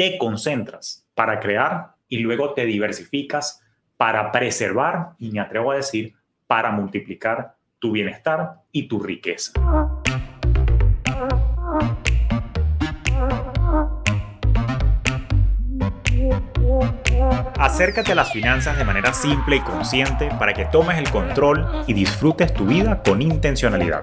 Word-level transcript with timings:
te 0.00 0.16
concentras 0.16 1.06
para 1.14 1.40
crear 1.40 1.90
y 2.08 2.20
luego 2.20 2.54
te 2.54 2.64
diversificas 2.64 3.62
para 3.98 4.32
preservar 4.32 5.10
y 5.18 5.30
me 5.30 5.40
atrevo 5.40 5.72
a 5.72 5.76
decir, 5.76 6.14
para 6.46 6.70
multiplicar 6.70 7.56
tu 7.78 7.92
bienestar 7.92 8.62
y 8.72 8.88
tu 8.88 8.98
riqueza. 8.98 9.52
Acércate 17.58 18.12
a 18.12 18.14
las 18.14 18.32
finanzas 18.32 18.78
de 18.78 18.84
manera 18.84 19.12
simple 19.12 19.56
y 19.56 19.60
consciente 19.60 20.30
para 20.38 20.54
que 20.54 20.64
tomes 20.64 20.96
el 20.96 21.10
control 21.10 21.84
y 21.86 21.92
disfrutes 21.92 22.54
tu 22.54 22.64
vida 22.64 23.02
con 23.02 23.20
intencionalidad. 23.20 24.02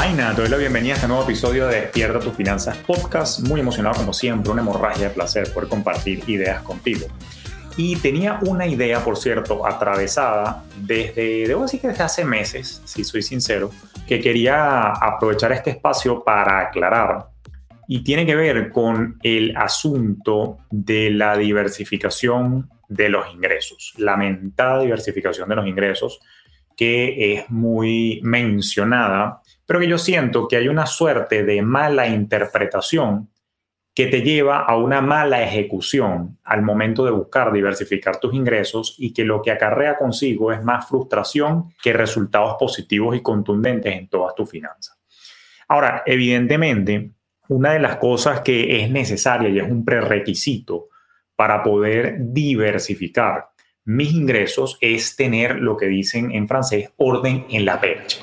Vaina? 0.00 0.34
Te 0.34 0.40
doy 0.40 0.50
la 0.50 0.56
bienvenida 0.56 0.92
a 0.92 0.96
este 0.96 1.08
nuevo 1.08 1.24
episodio 1.24 1.66
de 1.66 1.82
Despierta 1.82 2.20
tus 2.20 2.32
finanzas 2.32 2.74
podcast. 2.78 3.46
Muy 3.46 3.60
emocionado 3.60 3.96
como 3.96 4.14
siempre, 4.14 4.50
una 4.50 4.62
hemorragia 4.62 5.08
de 5.08 5.14
placer 5.14 5.52
por 5.52 5.68
compartir 5.68 6.22
ideas 6.26 6.62
contigo. 6.62 7.06
Y 7.76 7.96
tenía 7.96 8.38
una 8.46 8.66
idea, 8.66 9.04
por 9.04 9.18
cierto, 9.18 9.66
atravesada 9.66 10.64
desde, 10.78 11.46
debo 11.46 11.64
decir 11.64 11.82
que 11.82 11.88
desde 11.88 12.02
hace 12.02 12.24
meses, 12.24 12.80
si 12.86 13.04
soy 13.04 13.20
sincero, 13.20 13.72
que 14.08 14.20
quería 14.20 14.86
aprovechar 14.86 15.52
este 15.52 15.68
espacio 15.68 16.24
para 16.24 16.60
aclarar. 16.60 17.26
Y 17.86 18.02
tiene 18.02 18.24
que 18.24 18.36
ver 18.36 18.72
con 18.72 19.18
el 19.22 19.54
asunto 19.54 20.60
de 20.70 21.10
la 21.10 21.36
diversificación 21.36 22.70
de 22.88 23.10
los 23.10 23.30
ingresos, 23.34 23.92
lamentada 23.98 24.80
diversificación 24.80 25.46
de 25.46 25.56
los 25.56 25.66
ingresos 25.66 26.20
que 26.80 27.34
es 27.34 27.50
muy 27.50 28.20
mencionada 28.22 29.39
pero 29.70 29.78
que 29.78 29.86
yo 29.86 29.98
siento 29.98 30.48
que 30.48 30.56
hay 30.56 30.66
una 30.66 30.84
suerte 30.84 31.44
de 31.44 31.62
mala 31.62 32.08
interpretación 32.08 33.30
que 33.94 34.08
te 34.08 34.22
lleva 34.22 34.64
a 34.64 34.76
una 34.76 35.00
mala 35.00 35.44
ejecución 35.44 36.40
al 36.42 36.62
momento 36.62 37.04
de 37.04 37.12
buscar 37.12 37.52
diversificar 37.52 38.18
tus 38.18 38.34
ingresos 38.34 38.96
y 38.98 39.12
que 39.12 39.24
lo 39.24 39.40
que 39.40 39.52
acarrea 39.52 39.96
consigo 39.96 40.50
es 40.50 40.60
más 40.64 40.88
frustración 40.88 41.72
que 41.80 41.92
resultados 41.92 42.56
positivos 42.58 43.16
y 43.16 43.22
contundentes 43.22 43.94
en 43.94 44.08
todas 44.08 44.34
tus 44.34 44.50
finanzas. 44.50 44.98
Ahora, 45.68 46.02
evidentemente, 46.04 47.12
una 47.46 47.74
de 47.74 47.78
las 47.78 47.98
cosas 47.98 48.40
que 48.40 48.82
es 48.82 48.90
necesaria 48.90 49.50
y 49.50 49.60
es 49.60 49.70
un 49.70 49.84
prerequisito 49.84 50.88
para 51.36 51.62
poder 51.62 52.16
diversificar 52.18 53.50
mis 53.84 54.12
ingresos 54.14 54.78
es 54.80 55.14
tener 55.14 55.60
lo 55.60 55.76
que 55.76 55.86
dicen 55.86 56.32
en 56.32 56.48
francés 56.48 56.90
orden 56.96 57.46
en 57.50 57.64
la 57.64 57.80
percha. 57.80 58.18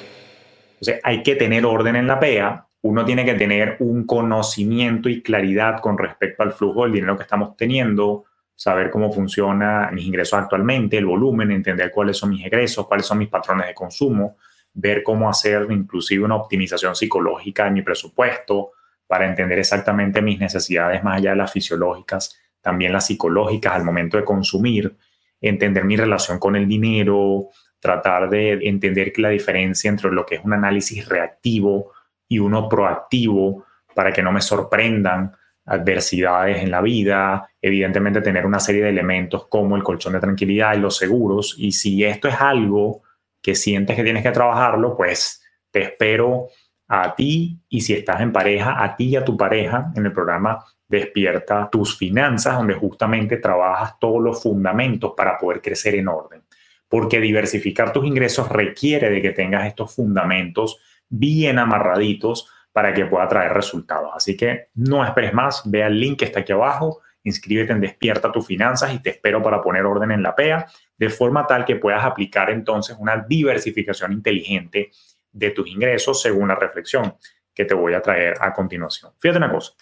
Entonces, 0.80 1.00
hay 1.04 1.24
que 1.24 1.36
tener 1.36 1.66
orden 1.66 1.96
en 1.96 2.08
la 2.08 2.20
PEA, 2.20 2.68
uno 2.84 3.04
tiene 3.04 3.26
que 3.26 3.34
tener 3.34 3.78
un 3.80 4.06
conocimiento 4.06 5.10
y 5.10 5.24
claridad 5.24 5.80
con 5.80 5.98
respecto 5.98 6.44
al 6.44 6.54
flujo 6.54 6.84
del 6.84 6.94
dinero 6.94 7.18
que 7.18 7.24
estamos 7.24 7.58
teniendo, 7.58 8.26
saber 8.56 8.92
cómo 8.92 9.12
funciona 9.12 9.90
mis 9.92 10.06
ingresos 10.06 10.40
actualmente, 10.40 10.98
el 10.98 11.06
volumen, 11.06 11.52
entender 11.52 11.92
cuáles 11.92 12.18
son 12.18 12.30
mis 12.30 12.46
egresos, 12.46 12.88
cuáles 12.88 13.06
son 13.06 13.18
mis 13.18 13.30
patrones 13.30 13.68
de 13.68 13.74
consumo, 13.74 14.38
ver 14.74 15.02
cómo 15.02 15.30
hacer 15.30 15.66
inclusive 15.72 16.24
una 16.24 16.36
optimización 16.36 16.96
psicológica 16.96 17.66
de 17.66 17.72
mi 17.72 17.82
presupuesto 17.82 18.72
para 19.08 19.28
entender 19.28 19.58
exactamente 19.58 20.22
mis 20.22 20.40
necesidades 20.40 21.04
más 21.04 21.18
allá 21.18 21.32
de 21.32 21.38
las 21.38 21.52
fisiológicas, 21.52 22.38
también 22.62 22.94
las 22.94 23.08
psicológicas 23.08 23.74
al 23.74 23.84
momento 23.84 24.18
de 24.18 24.24
consumir, 24.24 24.96
entender 25.42 25.84
mi 25.84 25.98
relación 25.98 26.38
con 26.38 26.56
el 26.56 26.68
dinero, 26.68 27.50
tratar 27.80 28.30
de 28.30 28.54
entender 28.68 29.14
la 29.18 29.30
diferencia 29.30 29.90
entre 29.90 30.12
lo 30.12 30.26
que 30.26 30.36
es 30.36 30.44
un 30.44 30.54
análisis 30.54 31.08
reactivo 31.08 31.92
y 32.28 32.40
uno 32.40 32.68
proactivo 32.68 33.66
para 33.94 34.12
que 34.12 34.22
no 34.22 34.32
me 34.32 34.42
sorprendan 34.42 35.32
adversidades 35.66 36.64
en 36.64 36.72
la 36.72 36.82
vida, 36.82 37.50
evidentemente 37.62 38.22
tener 38.22 38.46
una 38.46 38.60
serie 38.60 38.84
de 38.84 38.90
elementos 38.90 39.48
como 39.48 39.76
el 39.76 39.84
colchón 39.84 40.14
de 40.14 40.20
tranquilidad 40.20 40.76
y 40.76 40.80
los 40.80 40.98
seguros, 40.98 41.56
y 41.58 41.72
si 41.74 42.04
esto 42.06 42.28
es 42.28 42.40
algo 42.40 43.02
que 43.42 43.54
sientes 43.54 43.96
que 43.96 44.04
tienes 44.04 44.24
que 44.24 44.32
trabajarlo, 44.32 44.96
pues 44.96 45.44
te 45.72 45.82
espero 45.84 46.48
a 46.88 47.14
ti. 47.16 47.60
Y 47.70 47.82
si 47.82 47.94
estás 47.94 48.22
en 48.22 48.32
pareja, 48.32 48.82
a 48.82 48.96
ti 48.96 49.10
y 49.10 49.16
a 49.16 49.26
tu 49.26 49.36
pareja 49.36 49.92
en 49.96 50.06
el 50.06 50.14
programa 50.14 50.64
Despierta 50.90 51.70
tus 51.70 51.98
finanzas, 51.98 52.56
donde 52.56 52.74
justamente 52.74 53.38
trabajas 53.38 54.00
todos 54.00 54.24
los 54.24 54.42
fundamentos 54.42 55.14
para 55.18 55.38
poder 55.38 55.62
crecer 55.62 55.96
en 55.96 56.08
orden 56.08 56.47
porque 56.90 57.20
diversificar 57.20 57.92
tus 57.92 58.06
ingresos 58.06 58.50
requiere 58.50 59.10
de 59.10 59.22
que 59.22 59.32
tengas 59.32 59.68
estos 59.68 59.94
fundamentos 59.94 60.80
bien 61.10 61.60
amarraditos 61.60 62.50
para 62.72 62.94
que 62.94 63.06
pueda 63.06 63.28
traer 63.28 63.54
resultados. 63.54 64.12
Así 64.14 64.38
que 64.38 64.70
no 64.76 65.04
esperes 65.04 65.34
más, 65.34 65.64
ve 65.66 65.84
al 65.84 66.00
link 66.00 66.20
que 66.20 66.26
está 66.26 66.42
aquí 66.42 66.52
abajo, 66.52 67.02
inscríbete 67.24 67.74
en 67.74 67.82
Despierta 67.82 68.32
tus 68.32 68.46
finanzas 68.46 68.94
y 68.94 69.02
te 69.02 69.10
espero 69.10 69.42
para 69.42 69.62
poner 69.62 69.86
orden 69.86 70.12
en 70.12 70.24
la 70.24 70.36
PEA, 70.36 70.68
de 70.98 71.10
forma 71.10 71.46
tal 71.46 71.66
que 71.66 71.76
puedas 71.76 72.04
aplicar 72.04 72.50
entonces 72.50 72.96
una 73.00 73.18
diversificación 73.28 74.14
inteligente 74.14 74.92
de 75.32 75.52
tus 75.52 75.68
ingresos 75.68 76.22
según 76.22 76.48
la 76.50 76.56
reflexión 76.56 77.16
que 77.54 77.66
te 77.66 77.74
voy 77.74 77.94
a 77.94 78.02
traer 78.02 78.36
a 78.40 78.54
continuación. 78.54 79.12
Fíjate 79.20 79.40
una 79.40 79.52
cosa, 79.52 79.74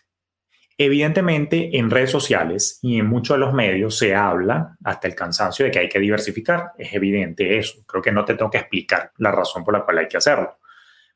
Evidentemente, 0.78 1.78
en 1.78 1.90
redes 1.90 2.12
sociales 2.12 2.80
y 2.81 3.00
en 3.00 3.08
muchos 3.08 3.38
de 3.38 3.40
los 3.40 3.53
medios 3.53 3.97
se 3.97 4.13
habla 4.13 4.75
hasta 4.84 5.08
el 5.08 5.16
cansancio 5.16 5.63
de 5.66 5.72
que 5.72 5.80
hay 5.80 5.90
que 5.90 6.00
diversificar. 6.00 6.72
Es 6.78 6.94
evidente 6.94 7.58
eso. 7.58 7.86
Creo 7.88 8.02
que 8.02 8.12
no 8.12 8.25
te 8.25 8.36
tengo 8.36 8.52
que 8.52 8.58
explicar 8.58 9.12
la 9.18 9.31
razón 9.31 9.63
por 9.63 9.74
la 9.74 9.86
cual 9.86 10.00
hay 10.00 10.08
que 10.09 10.18
hacerlo. 10.18 10.58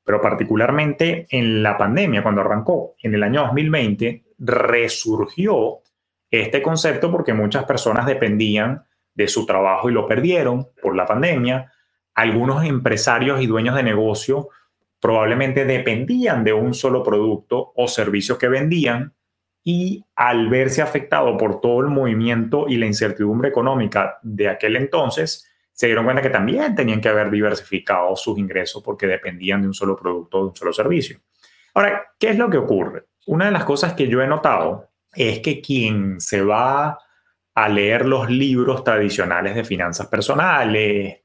Pero 0.03 0.21
particularmente 0.21 1.27
en 1.29 1.61
la 1.61 1.77
pandemia, 1.77 2.23
cuando 2.23 2.41
arrancó 2.41 2.95
en 3.03 3.13
el 3.15 3.23
año 3.23 3.41
2020, 3.41 4.23
resurgió 4.39 5.79
este 6.31 6.61
concepto 6.61 7.11
porque 7.11 7.33
muchas 7.33 7.65
personas 7.65 8.05
dependían 8.05 8.85
de 9.13 9.27
su 9.27 9.45
trabajo 9.45 9.89
y 9.89 9.93
lo 9.93 10.07
perdieron 10.07 10.69
por 10.81 10.95
la 10.95 11.05
pandemia. 11.05 11.73
Algunos 12.15 12.63
empresarios 12.63 13.41
y 13.41 13.47
dueños 13.47 13.75
de 13.75 13.83
negocio 13.83 14.47
probablemente 15.01 15.65
dependían 15.65 16.45
de 16.45 16.53
un 16.53 16.73
solo 16.73 17.03
producto 17.03 17.73
o 17.75 17.87
servicio 17.89 18.37
que 18.37 18.47
vendían 18.47 19.13
y 19.63 20.03
al 20.15 20.49
verse 20.49 20.81
afectado 20.81 21.37
por 21.37 21.61
todo 21.61 21.81
el 21.81 21.87
movimiento 21.87 22.65
y 22.67 22.77
la 22.77 22.85
incertidumbre 22.85 23.49
económica 23.49 24.19
de 24.23 24.49
aquel 24.49 24.75
entonces, 24.75 25.45
se 25.71 25.87
dieron 25.87 26.05
cuenta 26.05 26.21
que 26.21 26.29
también 26.29 26.75
tenían 26.75 27.01
que 27.01 27.09
haber 27.09 27.29
diversificado 27.31 28.15
sus 28.15 28.37
ingresos 28.37 28.81
porque 28.83 29.07
dependían 29.07 29.61
de 29.61 29.67
un 29.67 29.73
solo 29.73 29.95
producto, 29.95 30.39
de 30.39 30.47
un 30.49 30.55
solo 30.55 30.73
servicio. 30.73 31.19
Ahora, 31.73 32.03
¿qué 32.19 32.31
es 32.31 32.37
lo 32.37 32.49
que 32.49 32.57
ocurre? 32.57 33.05
Una 33.27 33.45
de 33.45 33.51
las 33.51 33.63
cosas 33.63 33.93
que 33.93 34.07
yo 34.07 34.21
he 34.21 34.27
notado 34.27 34.89
es 35.13 35.39
que 35.39 35.61
quien 35.61 36.19
se 36.19 36.41
va 36.41 36.97
a 37.53 37.69
leer 37.69 38.05
los 38.05 38.29
libros 38.29 38.83
tradicionales 38.83 39.55
de 39.55 39.63
finanzas 39.63 40.07
personales, 40.07 41.21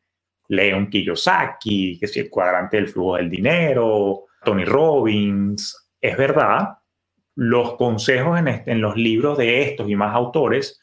lee 0.48 0.72
un 0.72 0.88
Kiyosaki, 0.88 1.98
que 1.98 2.06
es 2.06 2.16
el 2.16 2.30
cuadrante 2.30 2.76
del 2.76 2.88
flujo 2.88 3.16
del 3.16 3.30
dinero, 3.30 4.24
Tony 4.44 4.64
Robbins, 4.64 5.90
es 6.00 6.16
verdad, 6.16 6.78
los 7.34 7.74
consejos 7.74 8.38
en, 8.38 8.80
los 8.80 8.96
libros 8.96 9.38
de 9.38 9.62
estos 9.62 9.88
y 9.88 9.96
más 9.96 10.14
autores 10.14 10.80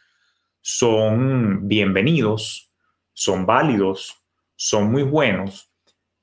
son 0.62 1.68
bienvenidos, 1.68 2.72
son 3.14 3.46
válidos, 3.46 4.22
son 4.56 4.92
muy 4.92 5.04
buenos, 5.04 5.72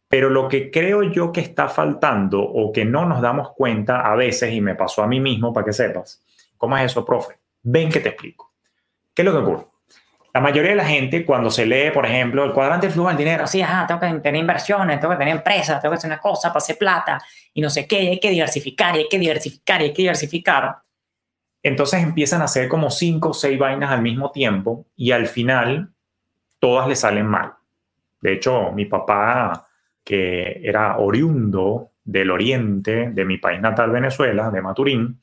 pero 0.09 0.31
lo 0.31 0.49
que 0.49 0.71
creo 0.71 1.03
yo 1.03 1.33
que 1.33 1.41
está 1.41 1.69
faltando 1.69 2.41
o 2.41 2.73
que 2.73 2.85
no 2.85 3.07
nos 3.07 3.21
damos 3.21 3.51
cuenta 3.53 4.11
a 4.11 4.15
veces, 4.15 4.53
y 4.53 4.61
me 4.61 4.75
pasó 4.75 5.03
a 5.03 5.07
mí 5.07 5.21
mismo 5.21 5.53
para 5.53 5.67
que 5.67 5.73
sepas, 5.73 6.23
¿cómo 6.57 6.77
es 6.77 6.85
eso, 6.85 7.05
profe? 7.05 7.39
Ven 7.63 7.91
que 7.91 8.01
te 8.01 8.11
explico. 8.11 8.53
¿Qué 9.15 9.23
es 9.23 9.27
lo 9.27 9.33
que 9.33 9.39
ocurre? 9.39 9.67
La 10.35 10.41
mayoría 10.41 10.71
de 10.71 10.77
la 10.77 10.85
gente, 10.85 11.25
cuando 11.25 11.51
se 11.51 11.65
lee, 11.65 11.91
por 11.93 12.05
ejemplo, 12.05 12.45
el 12.45 12.53
cuadrante 12.53 12.87
del 12.87 12.93
flujo 12.93 13.09
del 13.09 13.17
dinero, 13.17 13.47
sí, 13.47 13.63
ajá, 13.63 13.87
tengo 13.87 14.01
que 14.01 14.21
tener 14.21 14.41
inversiones, 14.41 15.01
tengo 15.01 15.15
que 15.15 15.19
tener 15.19 15.37
empresas, 15.37 15.81
tengo 15.81 15.93
que 15.93 15.99
hacer 15.99 16.11
una 16.11 16.21
cosa 16.21 16.49
para 16.49 16.59
hacer 16.59 16.77
plata 16.77 17.19
y 17.55 17.61
no 17.61 17.71
sé 17.71 17.87
qué, 17.87 17.99
hay 17.99 18.21
que 18.21 18.31
diversificar, 18.31 18.95
y 18.95 19.01
hay 19.01 19.09
que 19.09 19.19
diversificar, 19.19 19.81
y 19.81 19.85
hay 19.85 19.93
que 19.93 20.03
diversificar. 20.03 20.77
Entonces 21.63 22.03
empiezan 22.03 22.43
a 22.43 22.45
hacer 22.45 22.69
como 22.69 22.91
cinco 22.91 23.31
o 23.31 23.35
seis 23.35 23.59
vainas 23.59 23.91
al 23.91 24.03
mismo 24.03 24.31
tiempo 24.31 24.87
y 24.95 25.11
al 25.13 25.27
final 25.27 25.91
todas 26.59 26.89
le 26.89 26.95
salen 26.95 27.27
mal. 27.27 27.55
De 28.21 28.35
hecho, 28.35 28.73
mi 28.73 28.85
papá, 28.85 29.67
que 30.05 30.61
era 30.63 30.99
oriundo 30.99 31.93
del 32.05 32.31
oriente 32.31 33.11
de 33.11 33.25
mi 33.25 33.39
país 33.39 33.61
natal, 33.61 33.91
Venezuela, 33.91 34.51
de 34.51 34.63
Maturín, 34.63 35.21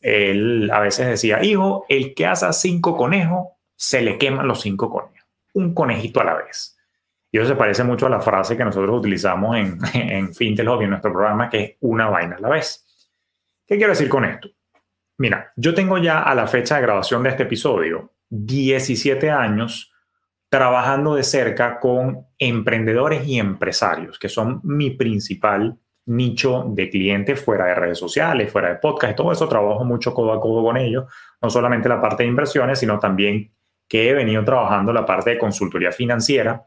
él 0.00 0.70
a 0.72 0.80
veces 0.80 1.06
decía, 1.06 1.42
hijo, 1.42 1.86
el 1.88 2.14
que 2.14 2.26
hace 2.26 2.52
cinco 2.52 2.96
conejos 2.96 3.48
se 3.76 4.02
le 4.02 4.18
queman 4.18 4.46
los 4.48 4.60
cinco 4.60 4.90
conejos. 4.90 5.28
un 5.54 5.72
conejito 5.72 6.20
a 6.20 6.24
la 6.24 6.34
vez. 6.34 6.76
Y 7.30 7.38
eso 7.38 7.48
se 7.48 7.56
parece 7.56 7.84
mucho 7.84 8.06
a 8.06 8.10
la 8.10 8.20
frase 8.20 8.56
que 8.56 8.64
nosotros 8.64 8.98
utilizamos 8.98 9.56
en, 9.56 9.78
en 9.94 10.34
Fintel 10.34 10.68
Hobby, 10.68 10.84
en 10.84 10.90
nuestro 10.90 11.12
programa, 11.12 11.48
que 11.48 11.62
es 11.62 11.76
una 11.80 12.08
vaina 12.08 12.36
a 12.36 12.40
la 12.40 12.48
vez. 12.48 12.84
¿Qué 13.66 13.76
quiero 13.76 13.92
decir 13.92 14.08
con 14.08 14.24
esto? 14.24 14.48
Mira, 15.18 15.52
yo 15.56 15.74
tengo 15.74 15.98
ya 15.98 16.22
a 16.22 16.34
la 16.34 16.46
fecha 16.46 16.76
de 16.76 16.82
grabación 16.82 17.22
de 17.22 17.30
este 17.30 17.44
episodio 17.44 18.12
17 18.30 19.30
años 19.30 19.92
trabajando 20.48 21.14
de 21.14 21.22
cerca 21.22 21.80
con 21.80 22.26
emprendedores 22.38 23.26
y 23.26 23.38
empresarios, 23.38 24.18
que 24.18 24.28
son 24.28 24.60
mi 24.62 24.90
principal 24.90 25.78
nicho 26.06 26.64
de 26.68 26.90
clientes 26.90 27.42
fuera 27.42 27.66
de 27.66 27.74
redes 27.74 27.98
sociales, 27.98 28.52
fuera 28.52 28.68
de 28.68 28.76
podcast, 28.76 29.16
todo 29.16 29.32
eso 29.32 29.48
trabajo 29.48 29.84
mucho 29.84 30.12
codo 30.12 30.32
a 30.32 30.40
codo 30.40 30.62
con 30.62 30.76
ellos, 30.76 31.06
no 31.40 31.50
solamente 31.50 31.88
la 31.88 32.00
parte 32.00 32.24
de 32.24 32.28
inversiones, 32.28 32.78
sino 32.78 32.98
también 32.98 33.53
que 33.88 34.08
he 34.08 34.14
venido 34.14 34.44
trabajando 34.44 34.92
la 34.92 35.06
parte 35.06 35.30
de 35.30 35.38
consultoría 35.38 35.92
financiera 35.92 36.66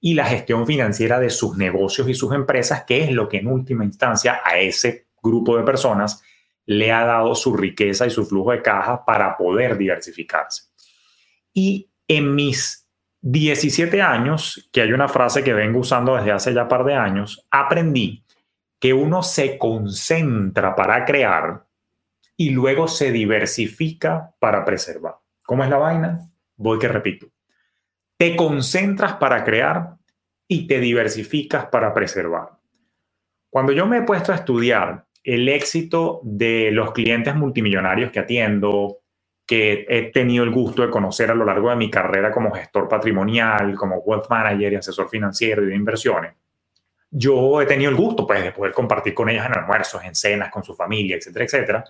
y 0.00 0.14
la 0.14 0.26
gestión 0.26 0.66
financiera 0.66 1.18
de 1.18 1.30
sus 1.30 1.56
negocios 1.56 2.08
y 2.08 2.14
sus 2.14 2.32
empresas, 2.34 2.84
que 2.84 3.04
es 3.04 3.12
lo 3.12 3.28
que 3.28 3.38
en 3.38 3.46
última 3.46 3.84
instancia 3.84 4.40
a 4.44 4.58
ese 4.58 5.08
grupo 5.22 5.56
de 5.56 5.64
personas 5.64 6.22
le 6.66 6.92
ha 6.92 7.04
dado 7.04 7.34
su 7.34 7.56
riqueza 7.56 8.06
y 8.06 8.10
su 8.10 8.24
flujo 8.24 8.52
de 8.52 8.62
caja 8.62 9.04
para 9.04 9.36
poder 9.36 9.76
diversificarse. 9.76 10.64
Y 11.52 11.90
en 12.08 12.34
mis 12.34 12.88
17 13.22 14.02
años, 14.02 14.68
que 14.72 14.82
hay 14.82 14.92
una 14.92 15.08
frase 15.08 15.42
que 15.42 15.54
vengo 15.54 15.80
usando 15.80 16.16
desde 16.16 16.32
hace 16.32 16.52
ya 16.52 16.68
par 16.68 16.84
de 16.84 16.94
años, 16.94 17.46
aprendí 17.50 18.24
que 18.78 18.92
uno 18.92 19.22
se 19.22 19.56
concentra 19.56 20.74
para 20.74 21.06
crear 21.06 21.64
y 22.36 22.50
luego 22.50 22.88
se 22.88 23.10
diversifica 23.12 24.34
para 24.38 24.64
preservar. 24.64 25.14
¿Cómo 25.42 25.64
es 25.64 25.70
la 25.70 25.78
vaina? 25.78 26.33
Voy 26.56 26.78
que 26.78 26.88
repito 26.88 27.28
te 28.16 28.36
concentras 28.36 29.14
para 29.14 29.44
crear 29.44 29.96
y 30.48 30.66
te 30.66 30.80
diversificas 30.80 31.66
para 31.66 31.92
preservar. 31.92 32.50
Cuando 33.50 33.72
yo 33.72 33.86
me 33.86 33.98
he 33.98 34.02
puesto 34.02 34.32
a 34.32 34.36
estudiar 34.36 35.04
el 35.22 35.48
éxito 35.48 36.20
de 36.22 36.70
los 36.70 36.92
clientes 36.92 37.34
multimillonarios 37.34 38.10
que 38.10 38.20
atiendo, 38.20 38.98
que 39.46 39.86
he 39.88 40.10
tenido 40.10 40.44
el 40.44 40.50
gusto 40.50 40.82
de 40.82 40.90
conocer 40.90 41.30
a 41.30 41.34
lo 41.34 41.44
largo 41.44 41.70
de 41.70 41.76
mi 41.76 41.90
carrera 41.90 42.30
como 42.30 42.50
gestor 42.50 42.88
patrimonial, 42.88 43.74
como 43.74 43.98
wealth 43.98 44.28
manager 44.28 44.72
y 44.72 44.76
asesor 44.76 45.08
financiero 45.08 45.62
y 45.62 45.66
de 45.66 45.76
inversiones, 45.76 46.34
yo 47.10 47.60
he 47.60 47.66
tenido 47.66 47.90
el 47.90 47.96
gusto 47.96 48.26
pues, 48.26 48.42
de 48.42 48.52
poder 48.52 48.72
compartir 48.72 49.14
con 49.14 49.28
ellos 49.28 49.46
en 49.46 49.56
almuerzos, 49.56 50.02
en 50.04 50.14
cenas, 50.14 50.50
con 50.50 50.64
su 50.64 50.74
familia, 50.74 51.16
etcétera, 51.16 51.44
etcétera 51.44 51.84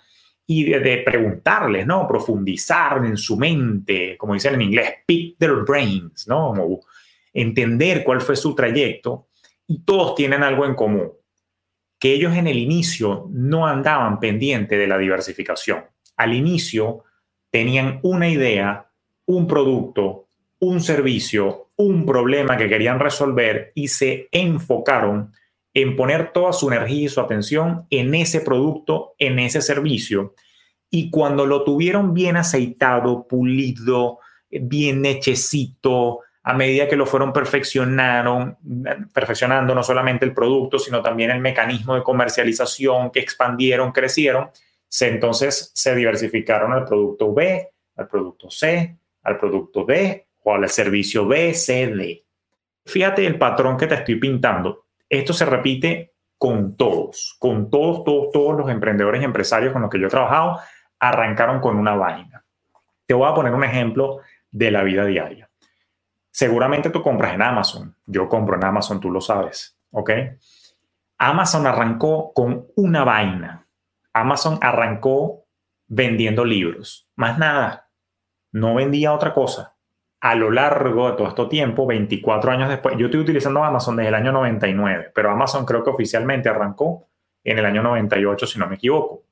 y 0.47 0.65
de, 0.65 0.99
preguntarles, 0.99 1.87
¿no? 1.87 2.07
Profundizar 2.07 3.05
en 3.05 3.17
su 3.17 3.37
mente, 3.37 4.17
como 4.19 4.35
dicen 4.35 4.55
en 4.55 4.63
inglés, 4.63 4.91
pick 5.07 5.39
their 5.39 5.65
brains, 5.67 6.29
¿no? 6.29 6.53
Entender 7.33 8.05
cuál 8.05 8.21
fue 8.21 8.37
su 8.37 8.55
trayecto 8.55 9.29
y 9.67 9.83
todos 9.85 10.15
tienen 10.15 10.43
algo 10.43 10.67
en 10.67 10.75
común, 10.75 11.13
que 11.99 12.13
ellos 12.13 12.35
en 12.35 12.47
el 12.47 12.59
inicio 12.59 13.27
no 13.31 13.67
andaban 13.67 14.21
pendiente 14.21 14.77
de 14.77 14.87
la 14.87 14.99
diversificación. 14.99 15.85
Al 16.17 16.35
inicio 16.35 17.05
tenían 17.51 18.01
una 18.03 18.29
idea, 18.29 18.91
un 19.27 19.47
producto, 19.47 20.27
un 20.61 20.81
servicio, 20.81 21.71
un 21.77 22.05
problema 22.05 22.57
que 22.57 22.69
querían 22.69 23.01
resolver 23.01 23.73
y 23.75 23.89
se 23.89 24.29
enfocaron 24.31 25.33
en 25.75 25.97
poner 25.97 26.33
toda 26.33 26.53
su 26.53 26.69
energía 26.69 27.07
y 27.07 27.09
su 27.09 27.21
atención 27.21 27.87
en 27.91 28.15
ese 28.15 28.41
producto, 28.41 29.15
en 29.19 29.41
ese 29.41 29.61
servicio. 29.61 30.35
Y 30.89 31.11
cuando 31.11 31.45
lo 31.45 31.65
tuvieron 31.65 32.15
bien 32.15 32.37
aceitado, 32.37 33.27
pulido, 33.27 34.21
bien 34.49 35.05
hechecito, 35.05 36.21
a 36.45 36.55
medida 36.55 36.87
que 36.87 36.95
lo 36.95 37.07
fueron 37.07 37.33
perfeccionaron, 37.33 38.57
perfeccionando 39.13 39.75
no 39.75 39.83
solamente 39.83 40.25
el 40.25 40.33
producto, 40.33 40.79
sino 40.79 41.03
también 41.03 41.33
el 41.33 41.41
mecanismo 41.41 41.97
de 41.97 42.05
comercialización, 42.05 43.11
que 43.11 43.21
expandieron, 43.21 43.91
crecieron, 43.91 44.51
se, 44.87 45.09
entonces 45.09 45.73
se 45.75 45.97
diversificaron 45.97 46.73
al 46.73 46.85
producto 46.85 47.35
B, 47.35 47.71
al 47.97 48.07
producto 48.07 48.49
C, 48.51 48.97
al 49.25 49.39
producto 49.39 49.85
D 49.85 50.29
o 50.45 50.55
al 50.55 50.69
servicio 50.69 51.27
B, 51.27 51.53
C, 51.55 51.89
D. 51.89 52.25
Fíjate 52.85 53.27
el 53.27 53.39
patrón 53.39 53.77
que 53.77 53.87
te 53.87 53.95
estoy 53.95 54.17
pintando 54.17 54.84
esto 55.19 55.33
se 55.33 55.45
repite 55.45 56.15
con 56.39 56.77
todos, 56.77 57.37
con 57.39 57.71
todos, 57.71 58.05
todos, 58.05 58.33
todos 58.33 58.57
los 58.57 58.71
emprendedores 58.71 59.23
y 59.23 59.25
empresarios 59.25 59.73
con 59.73 59.83
los 59.83 59.91
que 59.91 60.01
yo 60.01 60.07
he 60.07 60.11
trabajado, 60.11 60.61
arrancaron 60.99 61.61
con 61.61 61.77
una 61.77 61.95
vaina. 61.95 62.45
Te 63.07 63.15
voy 63.15 63.29
a 63.29 63.35
poner 63.35 63.55
un 63.55 63.65
ejemplo 63.65 64.21
de 64.51 64.71
la 64.71 64.83
vida 64.83 65.05
diaria. 65.05 65.51
Seguramente 66.31 66.91
tú 66.91 67.03
compras 67.03 67.35
en 67.35 67.43
Amazon. 67.43 67.97
Yo 68.07 68.29
compro 68.29 68.57
en 68.57 68.65
Amazon, 68.65 69.01
tú 69.01 69.11
lo 69.11 69.21
sabes, 69.21 69.79
¿ok? 69.91 70.11
Amazon 71.19 71.67
arrancó 71.67 72.33
con 72.33 72.67
una 72.77 73.05
vaina. 73.05 73.67
Amazon 74.13 74.59
arrancó 74.61 75.47
vendiendo 75.87 76.45
libros. 76.45 77.09
Más 77.15 77.39
nada. 77.39 77.89
No 78.53 78.75
vendía 78.75 79.13
otra 79.13 79.33
cosa 79.33 79.74
a 80.25 80.35
lo 80.35 80.51
largo 80.51 81.11
de 81.11 81.19
todo 81.19 81.29
este 81.29 81.45
tiempo, 81.49 81.87
24 81.87 82.51
años 82.51 82.71
después, 82.71 82.97
yo 82.97 83.09
estoy 83.09 83.21
utilizando 83.21 83.63
Amazon 83.63 83.97
desde 83.97 84.09
el 84.09 84.15
año 84.15 84.33
99, 84.33 85.13
pero 85.15 85.31
Amazon 85.31 85.67
creo 85.67 85.85
que 85.85 85.91
oficialmente 85.91 86.49
arrancó 86.49 87.11
en 87.45 87.59
el 87.59 87.67
año 87.67 87.83
98, 87.83 88.47
si 88.47 88.59
no 88.59 88.67
me 88.67 88.77
equivoco. 88.77 89.25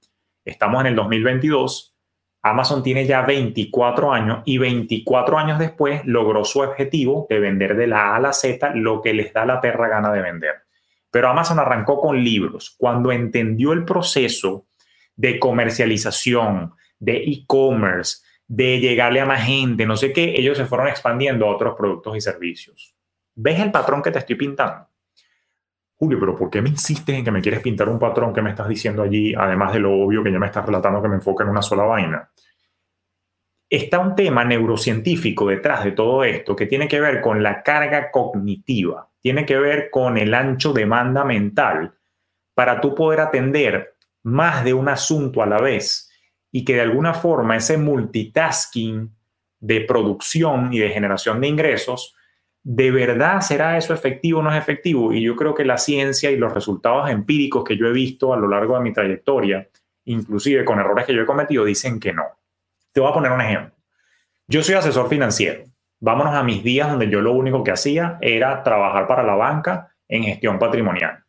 Estamos 0.45 0.83
en 0.83 0.89
el 0.89 0.95
2022, 0.95 1.97
Amazon 2.43 2.83
tiene 2.83 3.07
ya 3.07 3.23
24 3.23 4.13
años 4.13 4.43
y 4.45 4.59
24 4.59 5.39
años 5.39 5.59
después 5.59 6.05
logró 6.05 6.45
su 6.45 6.61
objetivo 6.61 7.27
de 7.31 7.41
vender 7.41 7.75
de 7.75 7.87
la 7.87 8.11
A 8.11 8.17
a 8.17 8.21
la 8.21 8.35
Z 8.35 8.75
lo 8.75 9.01
que 9.01 9.15
les 9.15 9.33
da 9.33 9.47
la 9.47 9.63
perra 9.63 9.89
gana 9.89 10.13
de 10.13 10.21
vender. 10.21 10.57
Pero 11.11 11.31
Amazon 11.31 11.59
arrancó 11.59 12.03
con 12.03 12.23
libros. 12.23 12.77
Cuando 12.77 13.13
entendió 13.13 13.73
el 13.73 13.87
proceso 13.87 14.67
de 15.17 15.39
comercialización, 15.39 16.75
de 16.99 17.17
e-commerce, 17.17 18.22
de 18.55 18.81
llegarle 18.81 19.19
a 19.19 19.25
más 19.25 19.45
gente, 19.45 19.87
no 19.87 19.97
sé 19.97 20.13
qué, 20.13 20.35
ellos 20.37 20.59
se 20.59 20.67
fueron 20.67 20.87
expandiendo 20.87 21.47
a 21.47 21.55
otros 21.55 21.75
productos 21.75 22.15
y 22.19 22.21
servicios. 22.21 22.95
¿Ves 23.35 23.59
el 23.59 23.73
patrón 23.73 24.03
que 24.03 24.11
te 24.11 24.19
estoy 24.19 24.37
pintando? 24.37 24.89
Julio, 25.95 26.21
pero 26.21 26.37
¿por 26.37 26.51
qué 26.51 26.61
me 26.61 26.69
insistes 26.69 27.17
en 27.17 27.25
que 27.25 27.31
me 27.31 27.41
quieres 27.41 27.61
pintar 27.61 27.89
un 27.89 27.99
patrón 27.99 28.35
que 28.35 28.43
me 28.43 28.51
estás 28.51 28.69
diciendo 28.69 29.03
allí, 29.03 29.35
además 29.35 29.73
de 29.73 29.81
lo 29.81 29.93
obvio 29.95 30.23
que 30.23 30.31
ya 30.31 30.39
me 30.39 30.45
estás 30.45 30.67
relatando 30.67 31.01
que 31.01 31.09
me 31.09 31.15
enfoque 31.15 31.45
en 31.45 31.49
una 31.49 31.63
sola 31.63 31.85
vaina? 31.85 32.31
Está 33.71 34.01
un 34.01 34.15
tema 34.15 34.45
neurocientífico 34.45 35.47
detrás 35.47 35.83
de 35.85 35.93
todo 35.93 36.23
esto 36.23 36.55
que 36.55 36.67
tiene 36.67 36.87
que 36.87 37.01
ver 37.01 37.23
con 37.23 37.43
la 37.43 37.63
carga 37.63 38.11
cognitiva, 38.11 39.09
tiene 39.23 39.47
que 39.47 39.59
ver 39.59 39.89
con 39.89 40.19
el 40.19 40.35
ancho 40.35 40.75
demanda 40.75 41.25
mental 41.25 41.95
para 42.53 42.83
tú 42.83 42.95
poder 42.95 43.21
atender 43.21 43.97
más 44.25 44.63
de 44.63 44.75
un 44.75 44.91
asunto 44.91 45.43
a 45.43 45.47
la 45.47 45.59
vez 45.59 46.12
y 46.53 46.65
que 46.65 46.75
de 46.75 46.83
alguna 46.83 47.15
forma 47.15 47.57
ese 47.57 47.79
multitasking 47.79 49.11
de 49.59 49.81
producción 49.81 50.73
y 50.73 50.81
de 50.81 50.91
generación 50.91 51.41
de 51.41 51.49
ingresos, 51.49 52.15
¿de 52.63 52.91
verdad 52.91 53.41
será 53.41 53.79
eso 53.79 53.95
efectivo 53.95 54.41
o 54.41 54.43
no 54.43 54.53
es 54.53 54.59
efectivo? 54.59 55.13
Y 55.13 55.23
yo 55.23 55.35
creo 55.35 55.55
que 55.55 55.65
la 55.65 55.79
ciencia 55.79 56.31
y 56.31 56.37
los 56.37 56.53
resultados 56.53 57.11
empíricos 57.11 57.65
que 57.65 57.77
yo 57.77 57.87
he 57.87 57.93
visto 57.93 58.35
a 58.35 58.37
lo 58.37 58.49
largo 58.49 58.75
de 58.75 58.83
mi 58.83 58.93
trayectoria, 58.93 59.67
inclusive 60.05 60.65
con 60.65 60.79
errores 60.79 61.07
que 61.07 61.15
yo 61.15 61.23
he 61.23 61.27
cometido, 61.27 61.65
dicen 61.65 61.99
que 61.99 62.13
no. 62.13 62.25
Te 62.93 63.01
voy 63.01 63.11
a 63.11 63.15
poner 63.15 63.33
un 63.33 63.41
ejemplo. 63.41 63.75
Yo 64.47 64.63
soy 64.63 64.75
asesor 64.75 65.09
financiero. 65.09 65.65
Vámonos 66.01 66.35
a 66.35 66.43
mis 66.43 66.63
días 66.63 66.91
donde 66.91 67.09
yo 67.09 67.23
lo 67.23 67.33
único 67.33 67.65
que 67.65 67.71
hacía 67.71 68.19
era 68.21 68.63
trabajar 68.63 69.07
para 69.07 69.23
la 69.23 69.37
banca 69.37 69.95
en 70.07 70.25
gestión 70.25 70.59
patrimonial. 70.59 71.25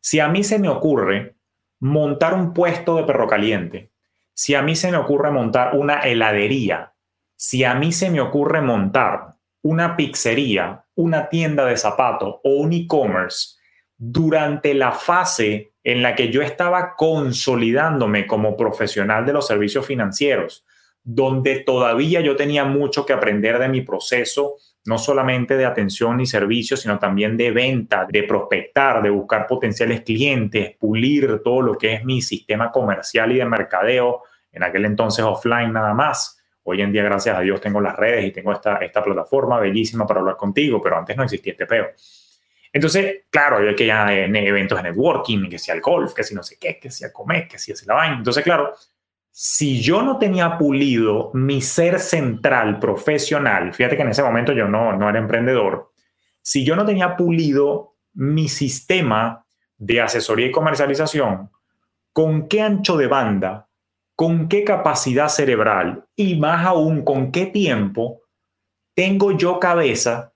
Si 0.00 0.20
a 0.20 0.28
mí 0.28 0.44
se 0.44 0.60
me 0.60 0.68
ocurre 0.68 1.34
montar 1.80 2.34
un 2.34 2.52
puesto 2.54 2.96
de 2.96 3.04
perro 3.04 3.26
caliente 3.26 3.90
si 4.36 4.54
a 4.54 4.60
mí 4.60 4.76
se 4.76 4.90
me 4.90 4.98
ocurre 4.98 5.30
montar 5.30 5.74
una 5.74 6.00
heladería, 6.00 6.92
si 7.36 7.64
a 7.64 7.74
mí 7.74 7.90
se 7.90 8.10
me 8.10 8.20
ocurre 8.20 8.60
montar 8.60 9.28
una 9.62 9.96
pizzería, 9.96 10.84
una 10.94 11.30
tienda 11.30 11.64
de 11.64 11.78
zapatos 11.78 12.36
o 12.44 12.50
un 12.50 12.74
e-commerce, 12.74 13.56
durante 13.96 14.74
la 14.74 14.92
fase 14.92 15.72
en 15.82 16.02
la 16.02 16.14
que 16.14 16.30
yo 16.30 16.42
estaba 16.42 16.94
consolidándome 16.96 18.26
como 18.26 18.58
profesional 18.58 19.24
de 19.24 19.32
los 19.32 19.46
servicios 19.46 19.86
financieros, 19.86 20.66
donde 21.02 21.60
todavía 21.60 22.20
yo 22.20 22.36
tenía 22.36 22.64
mucho 22.64 23.06
que 23.06 23.14
aprender 23.14 23.58
de 23.58 23.68
mi 23.68 23.80
proceso, 23.80 24.56
no 24.86 24.98
solamente 24.98 25.56
de 25.56 25.64
atención 25.64 26.20
y 26.20 26.26
servicios, 26.26 26.80
sino 26.80 26.98
también 26.98 27.36
de 27.36 27.50
venta, 27.50 28.06
de 28.08 28.22
prospectar, 28.22 29.02
de 29.02 29.10
buscar 29.10 29.46
potenciales 29.46 30.02
clientes, 30.02 30.76
pulir 30.78 31.40
todo 31.42 31.62
lo 31.62 31.78
que 31.78 31.94
es 31.94 32.04
mi 32.04 32.22
sistema 32.22 32.70
comercial 32.70 33.32
y 33.32 33.36
de 33.36 33.44
mercadeo, 33.44 34.22
en 34.52 34.62
aquel 34.62 34.84
entonces 34.84 35.24
offline 35.24 35.72
nada 35.72 35.94
más. 35.94 36.42
Hoy 36.62 36.82
en 36.82 36.90
día, 36.90 37.04
gracias 37.04 37.36
a 37.36 37.40
Dios, 37.40 37.60
tengo 37.60 37.80
las 37.80 37.94
redes 37.96 38.24
y 38.24 38.32
tengo 38.32 38.52
esta, 38.52 38.76
esta 38.78 39.02
plataforma 39.02 39.60
bellísima 39.60 40.06
para 40.06 40.20
hablar 40.20 40.36
contigo, 40.36 40.80
pero 40.82 40.98
antes 40.98 41.16
no 41.16 41.22
existía 41.22 41.52
este 41.52 41.66
peo. 41.66 41.86
Entonces, 42.72 43.24
claro, 43.30 43.58
hay 43.58 43.74
que 43.74 43.86
ya 43.86 44.12
en 44.12 44.34
eventos 44.36 44.76
de 44.82 44.90
networking, 44.90 45.48
que 45.48 45.58
sea 45.58 45.74
el 45.74 45.80
golf, 45.80 46.12
que 46.12 46.24
si 46.24 46.34
no 46.34 46.42
sé 46.42 46.58
qué, 46.60 46.78
que 46.78 46.90
sea 46.90 47.12
comer, 47.12 47.48
que 47.48 47.58
si 47.58 47.72
es 47.72 47.86
la 47.86 47.94
vaina. 47.94 48.16
Entonces, 48.16 48.44
claro, 48.44 48.74
si 49.38 49.82
yo 49.82 50.00
no 50.00 50.18
tenía 50.18 50.56
pulido 50.56 51.30
mi 51.34 51.60
ser 51.60 52.00
central 52.00 52.78
profesional, 52.78 53.74
fíjate 53.74 53.94
que 53.94 54.02
en 54.02 54.08
ese 54.08 54.22
momento 54.22 54.54
yo 54.54 54.66
no, 54.66 54.96
no 54.96 55.10
era 55.10 55.18
emprendedor, 55.18 55.92
si 56.40 56.64
yo 56.64 56.74
no 56.74 56.86
tenía 56.86 57.18
pulido 57.18 57.96
mi 58.14 58.48
sistema 58.48 59.44
de 59.76 60.00
asesoría 60.00 60.46
y 60.46 60.50
comercialización, 60.50 61.50
¿con 62.14 62.48
qué 62.48 62.62
ancho 62.62 62.96
de 62.96 63.08
banda, 63.08 63.68
con 64.14 64.48
qué 64.48 64.64
capacidad 64.64 65.28
cerebral 65.28 66.06
y 66.16 66.36
más 66.36 66.64
aún 66.64 67.04
con 67.04 67.30
qué 67.30 67.44
tiempo 67.44 68.22
tengo 68.94 69.32
yo 69.32 69.60
cabeza 69.60 70.32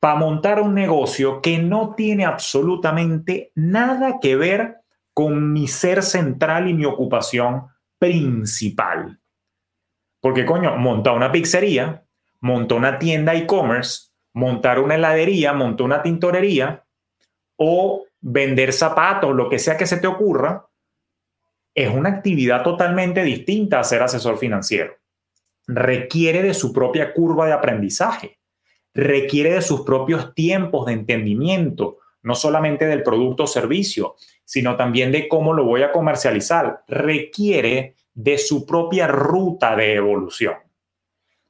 para 0.00 0.14
montar 0.14 0.62
un 0.62 0.72
negocio 0.72 1.42
que 1.42 1.58
no 1.58 1.94
tiene 1.94 2.24
absolutamente 2.24 3.52
nada 3.54 4.20
que 4.22 4.36
ver 4.36 4.78
con 5.12 5.52
mi 5.52 5.68
ser 5.68 6.02
central 6.02 6.66
y 6.66 6.72
mi 6.72 6.86
ocupación 6.86 7.66
principal. 7.98 9.18
Porque, 10.20 10.44
coño, 10.44 10.76
montar 10.76 11.14
una 11.14 11.30
pizzería, 11.30 12.04
montar 12.40 12.78
una 12.78 12.98
tienda 12.98 13.34
e-commerce, 13.34 14.08
montar 14.34 14.78
una 14.78 14.94
heladería, 14.94 15.52
montar 15.52 15.84
una 15.84 16.02
tintorería 16.02 16.84
o 17.56 18.04
vender 18.20 18.72
zapatos, 18.72 19.34
lo 19.34 19.48
que 19.48 19.58
sea 19.58 19.76
que 19.76 19.86
se 19.86 19.98
te 19.98 20.06
ocurra, 20.06 20.66
es 21.74 21.88
una 21.92 22.08
actividad 22.08 22.62
totalmente 22.62 23.22
distinta 23.22 23.78
a 23.78 23.84
ser 23.84 24.02
asesor 24.02 24.38
financiero. 24.38 24.96
Requiere 25.66 26.42
de 26.42 26.54
su 26.54 26.72
propia 26.72 27.12
curva 27.12 27.46
de 27.46 27.52
aprendizaje, 27.52 28.38
requiere 28.94 29.52
de 29.52 29.62
sus 29.62 29.82
propios 29.82 30.34
tiempos 30.34 30.86
de 30.86 30.94
entendimiento, 30.94 31.98
no 32.22 32.34
solamente 32.34 32.86
del 32.86 33.02
producto 33.02 33.44
o 33.44 33.46
servicio, 33.46 34.16
sino 34.48 34.76
también 34.76 35.12
de 35.12 35.28
cómo 35.28 35.52
lo 35.52 35.66
voy 35.66 35.82
a 35.82 35.92
comercializar. 35.92 36.82
Requiere 36.88 37.96
de 38.14 38.38
su 38.38 38.64
propia 38.64 39.06
ruta 39.06 39.76
de 39.76 39.92
evolución. 39.92 40.54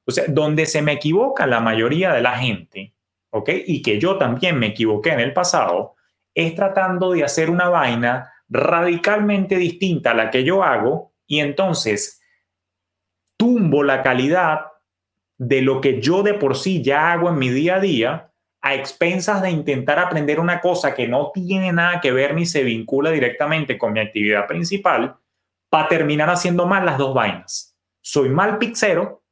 O 0.05 0.11
sea, 0.11 0.25
donde 0.27 0.67
se 0.67 0.83
me 0.83 0.95
equivoca 0.95 1.47
la 1.47 1.61
mayoría 1.61 2.13
de 2.13 2.23
la 2.23 2.37
gente, 2.37 2.97
¿ok? 3.31 3.51
Y 3.67 3.83
que 3.83 4.01
yo 4.01 4.19
también 4.19 4.59
me 4.59 4.67
equivoqué 4.67 5.11
en 5.11 5.21
el 5.21 5.33
pasado, 5.33 5.95
es 6.35 6.57
tratando 6.57 7.13
de 7.13 7.23
hacer 7.23 7.51
una 7.51 7.69
vaina 7.69 8.33
radicalmente 8.49 9.55
distinta 9.59 10.11
a 10.11 10.15
la 10.15 10.31
que 10.31 10.43
yo 10.43 10.65
hago 10.65 11.13
y 11.25 11.39
entonces 11.39 12.21
tumbo 13.37 13.85
la 13.85 14.03
calidad 14.03 14.73
de 15.37 15.63
lo 15.63 15.81
que 15.81 16.01
yo 16.01 16.25
de 16.25 16.35
por 16.35 16.57
sí 16.57 16.83
ya 16.83 17.13
hago 17.13 17.29
en 17.29 17.39
mi 17.39 17.51
día 17.51 17.77
a 17.77 17.81
día 17.81 18.33
a 18.61 18.75
expensas 18.75 19.41
de 19.43 19.51
intentar 19.51 19.99
aprender 19.99 20.41
una 20.41 20.61
cosa 20.61 20.95
que 20.95 21.07
no 21.07 21.31
tiene 21.33 21.73
nada 21.73 22.01
que 22.01 22.13
ver 22.13 22.35
ni 22.35 22.45
se 22.45 22.65
vincula 22.65 23.11
directamente 23.11 23.79
con 23.79 23.93
mi 23.93 24.01
actividad 24.01 24.47
principal, 24.47 25.17
para 25.71 25.89
terminar 25.89 26.31
haciendo 26.31 26.67
mal 26.67 26.87
las 26.87 26.99
dos 26.99 27.15
vainas. 27.15 27.77
Soy 28.01 28.31
mal 28.31 28.59
pizzero, 28.59 29.23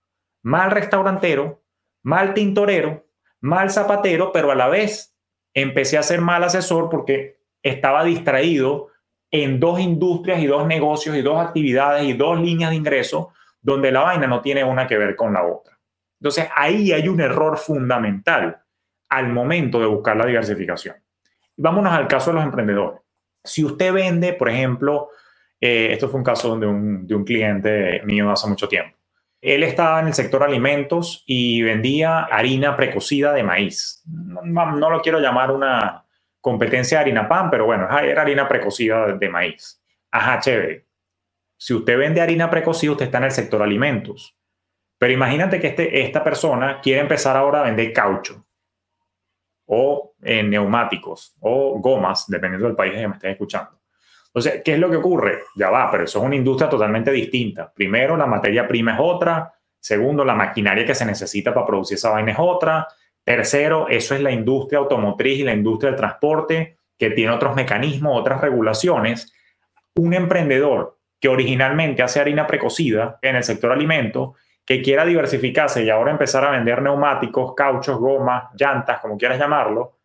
mal 0.42 0.70
restaurantero, 0.70 1.62
mal 2.02 2.34
tintorero, 2.34 3.06
mal 3.40 3.70
zapatero, 3.70 4.32
pero 4.32 4.50
a 4.50 4.54
la 4.54 4.68
vez 4.68 5.16
empecé 5.54 5.98
a 5.98 6.02
ser 6.02 6.20
mal 6.20 6.44
asesor 6.44 6.90
porque 6.90 7.40
estaba 7.62 8.04
distraído 8.04 8.88
en 9.30 9.58
dos 9.58 9.80
industrias 9.80 10.40
y 10.40 10.46
dos 10.46 10.66
negocios 10.66 11.16
y 11.16 11.22
dos 11.22 11.40
actividades 11.40 12.04
y 12.04 12.12
dos 12.12 12.38
líneas 12.38 12.70
de 12.70 12.76
ingreso 12.76 13.32
donde 13.60 13.90
la 13.90 14.02
vaina 14.02 14.26
no 14.26 14.40
tiene 14.40 14.62
una 14.62 14.86
que 14.86 14.98
ver 14.98 15.16
con 15.16 15.32
la 15.32 15.44
otra. 15.44 15.78
Entonces 16.20 16.48
ahí 16.54 16.92
hay 16.92 17.08
un 17.08 17.20
error 17.20 17.58
fundamental 17.58 18.62
al 19.08 19.28
momento 19.28 19.80
de 19.80 19.86
buscar 19.86 20.16
la 20.16 20.26
diversificación. 20.26 20.96
Vámonos 21.56 21.92
al 21.92 22.08
caso 22.08 22.30
de 22.30 22.36
los 22.36 22.44
emprendedores. 22.44 23.00
Si 23.42 23.64
usted 23.64 23.92
vende, 23.92 24.32
por 24.32 24.48
ejemplo, 24.48 25.10
eh, 25.60 25.88
esto 25.92 26.08
fue 26.08 26.18
un 26.18 26.24
caso 26.24 26.58
de 26.58 26.66
un, 26.66 27.24
cliente 27.24 28.02
mío 28.04 28.30
hace 28.30 28.48
mucho 28.48 28.68
tiempo. 28.68 28.96
Él 29.40 29.62
estaba 29.62 30.00
en 30.00 30.08
el 30.08 30.14
sector 30.14 30.42
alimentos 30.42 31.22
y 31.26 31.62
vendía 31.62 32.24
harina 32.24 32.76
precocida 32.76 33.32
de 33.32 33.42
maíz. 33.42 34.02
No, 34.06 34.42
no, 34.72 34.90
lo 34.90 35.00
quiero 35.00 35.20
llamar 35.20 35.52
una 35.52 36.04
competencia 36.40 36.98
de 36.98 37.02
harina 37.02 37.28
pan, 37.28 37.50
pero 37.50 37.66
bueno, 37.66 37.86
era 37.98 38.22
harina 38.22 38.48
precocida 38.48 39.12
de 39.12 39.28
maíz. 39.28 39.80
Ajá, 40.10 40.40
chévere. 40.40 40.86
Si 41.56 41.74
usted 41.74 41.96
vende 41.96 42.20
harina 42.20 42.50
precocida, 42.50 42.92
usted 42.92 43.06
está 43.06 43.18
en 43.18 43.24
el 43.24 43.30
sector 43.30 43.62
alimentos. 43.62 44.36
Pero 44.98 45.12
imagínate 45.12 45.60
que 45.60 45.68
este, 45.68 46.02
esta 46.02 46.24
persona 46.24 46.80
quiere 46.80 47.00
empezar 47.00 47.36
ahora 47.36 47.60
a 47.60 47.64
vender 47.64 47.92
caucho 47.92 48.45
o 49.66 50.14
eh, 50.22 50.42
neumáticos 50.42 51.36
o 51.40 51.78
gomas, 51.78 52.26
dependiendo 52.28 52.66
del 52.66 52.76
país 52.76 52.92
que 52.94 53.08
me 53.08 53.14
estés 53.14 53.32
escuchando. 53.32 53.80
Entonces, 54.28 54.62
¿qué 54.64 54.74
es 54.74 54.78
lo 54.78 54.90
que 54.90 54.96
ocurre? 54.96 55.44
Ya 55.56 55.70
va, 55.70 55.90
pero 55.90 56.04
eso 56.04 56.18
es 56.18 56.24
una 56.24 56.36
industria 56.36 56.68
totalmente 56.68 57.10
distinta. 57.10 57.72
Primero, 57.72 58.16
la 58.16 58.26
materia 58.26 58.68
prima 58.68 58.94
es 58.94 59.00
otra. 59.00 59.52
Segundo, 59.80 60.24
la 60.24 60.34
maquinaria 60.34 60.84
que 60.84 60.94
se 60.94 61.06
necesita 61.06 61.54
para 61.54 61.66
producir 61.66 61.96
esa 61.96 62.10
vaina 62.10 62.32
es 62.32 62.38
otra. 62.38 62.86
Tercero, 63.24 63.88
eso 63.88 64.14
es 64.14 64.20
la 64.20 64.30
industria 64.30 64.78
automotriz 64.78 65.38
y 65.38 65.42
la 65.42 65.54
industria 65.54 65.90
del 65.90 65.98
transporte 65.98 66.78
que 66.98 67.10
tiene 67.10 67.32
otros 67.32 67.56
mecanismos, 67.56 68.20
otras 68.20 68.40
regulaciones. 68.40 69.32
Un 69.94 70.12
emprendedor 70.12 70.98
que 71.18 71.28
originalmente 71.28 72.02
hace 72.02 72.20
harina 72.20 72.46
precocida 72.46 73.18
en 73.22 73.36
el 73.36 73.42
sector 73.42 73.72
alimento, 73.72 74.34
que 74.66 74.82
quiera 74.82 75.04
diversificarse 75.04 75.84
y 75.84 75.90
ahora 75.90 76.10
empezar 76.10 76.44
a 76.44 76.50
vender 76.50 76.82
neumáticos, 76.82 77.54
cauchos, 77.54 77.98
gomas, 77.98 78.50
llantas, 78.58 78.98
como 78.98 79.16
quieras 79.16 79.38
llamarlo, 79.38 79.98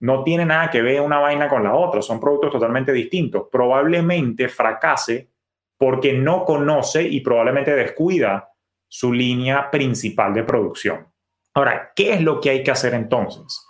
no 0.00 0.22
tiene 0.22 0.44
nada 0.44 0.70
que 0.70 0.80
ver 0.80 1.00
una 1.00 1.18
vaina 1.18 1.48
con 1.48 1.64
la 1.64 1.74
otra, 1.74 2.00
son 2.00 2.20
productos 2.20 2.52
totalmente 2.52 2.92
distintos. 2.92 3.48
Probablemente 3.50 4.48
fracase 4.48 5.30
porque 5.76 6.12
no 6.12 6.44
conoce 6.44 7.02
y 7.02 7.20
probablemente 7.20 7.74
descuida 7.74 8.52
su 8.86 9.12
línea 9.12 9.70
principal 9.70 10.32
de 10.32 10.44
producción. 10.44 11.08
Ahora, 11.54 11.92
¿qué 11.96 12.12
es 12.12 12.20
lo 12.20 12.40
que 12.40 12.50
hay 12.50 12.62
que 12.62 12.70
hacer 12.70 12.94
entonces? 12.94 13.66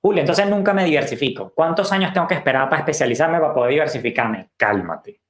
Julio, 0.00 0.20
entonces 0.20 0.48
nunca 0.48 0.72
me 0.72 0.84
diversifico. 0.84 1.52
¿Cuántos 1.54 1.92
años 1.92 2.12
tengo 2.12 2.26
que 2.26 2.34
esperar 2.34 2.68
para 2.68 2.80
especializarme, 2.80 3.38
para 3.38 3.54
poder 3.54 3.72
diversificarme? 3.72 4.50
Cálmate, 4.56 5.20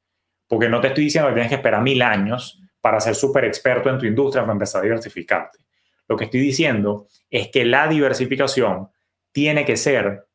porque 0.48 0.68
no 0.68 0.80
te 0.80 0.88
estoy 0.88 1.04
diciendo 1.04 1.28
que 1.28 1.34
tienes 1.34 1.50
que 1.50 1.56
esperar 1.56 1.82
mil 1.82 2.00
años 2.00 2.62
para 2.86 3.00
ser 3.00 3.16
súper 3.16 3.44
experto 3.46 3.90
en 3.90 3.98
tu 3.98 4.06
industria 4.06 4.44
para 4.44 4.52
empezar 4.52 4.80
a 4.80 4.84
diversificarte. 4.84 5.58
Lo 6.06 6.16
que 6.16 6.26
estoy 6.26 6.38
diciendo 6.38 7.08
es 7.28 7.48
que 7.48 7.64
la 7.64 7.88
diversificación 7.88 8.90
tiene 9.32 9.64
que 9.64 9.76
ser 9.76 10.28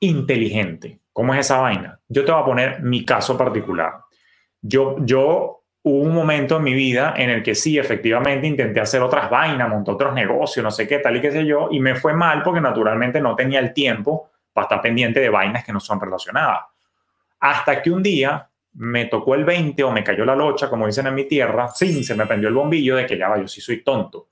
inteligente. 0.00 1.00
¿Cómo 1.12 1.34
es 1.34 1.40
esa 1.40 1.58
vaina? 1.58 2.00
Yo 2.08 2.24
te 2.24 2.32
voy 2.32 2.40
a 2.40 2.46
poner 2.46 2.80
mi 2.80 3.04
caso 3.04 3.36
particular. 3.36 3.92
Yo, 4.62 4.96
yo 5.00 5.64
hubo 5.82 6.02
un 6.02 6.14
momento 6.14 6.56
en 6.56 6.62
mi 6.62 6.72
vida 6.72 7.12
en 7.14 7.28
el 7.28 7.42
que 7.42 7.54
sí, 7.54 7.78
efectivamente, 7.78 8.46
intenté 8.46 8.80
hacer 8.80 9.02
otras 9.02 9.28
vainas, 9.28 9.68
monté 9.68 9.90
otros 9.90 10.14
negocios, 10.14 10.64
no 10.64 10.70
sé 10.70 10.88
qué, 10.88 10.98
tal 10.98 11.18
y 11.18 11.20
qué 11.20 11.30
sé 11.30 11.44
yo, 11.44 11.68
y 11.70 11.78
me 11.78 11.94
fue 11.94 12.14
mal 12.14 12.42
porque 12.42 12.62
naturalmente 12.62 13.20
no 13.20 13.36
tenía 13.36 13.60
el 13.60 13.74
tiempo 13.74 14.30
para 14.54 14.64
estar 14.64 14.80
pendiente 14.80 15.20
de 15.20 15.28
vainas 15.28 15.62
que 15.62 15.74
no 15.74 15.80
son 15.80 16.00
relacionadas. 16.00 16.62
Hasta 17.38 17.82
que 17.82 17.90
un 17.90 18.02
día 18.02 18.48
me 18.74 19.06
tocó 19.06 19.34
el 19.34 19.44
20 19.44 19.82
o 19.84 19.90
me 19.90 20.04
cayó 20.04 20.24
la 20.24 20.34
locha, 20.34 20.68
como 20.70 20.86
dicen 20.86 21.06
en 21.06 21.14
mi 21.14 21.24
tierra, 21.24 21.68
sí, 21.68 22.02
se 22.04 22.14
me 22.14 22.26
prendió 22.26 22.48
el 22.48 22.54
bombillo 22.54 22.96
de 22.96 23.06
que 23.06 23.18
ya 23.18 23.28
va, 23.28 23.38
yo 23.38 23.48
sí 23.48 23.60
soy 23.60 23.82
tonto 23.82 24.28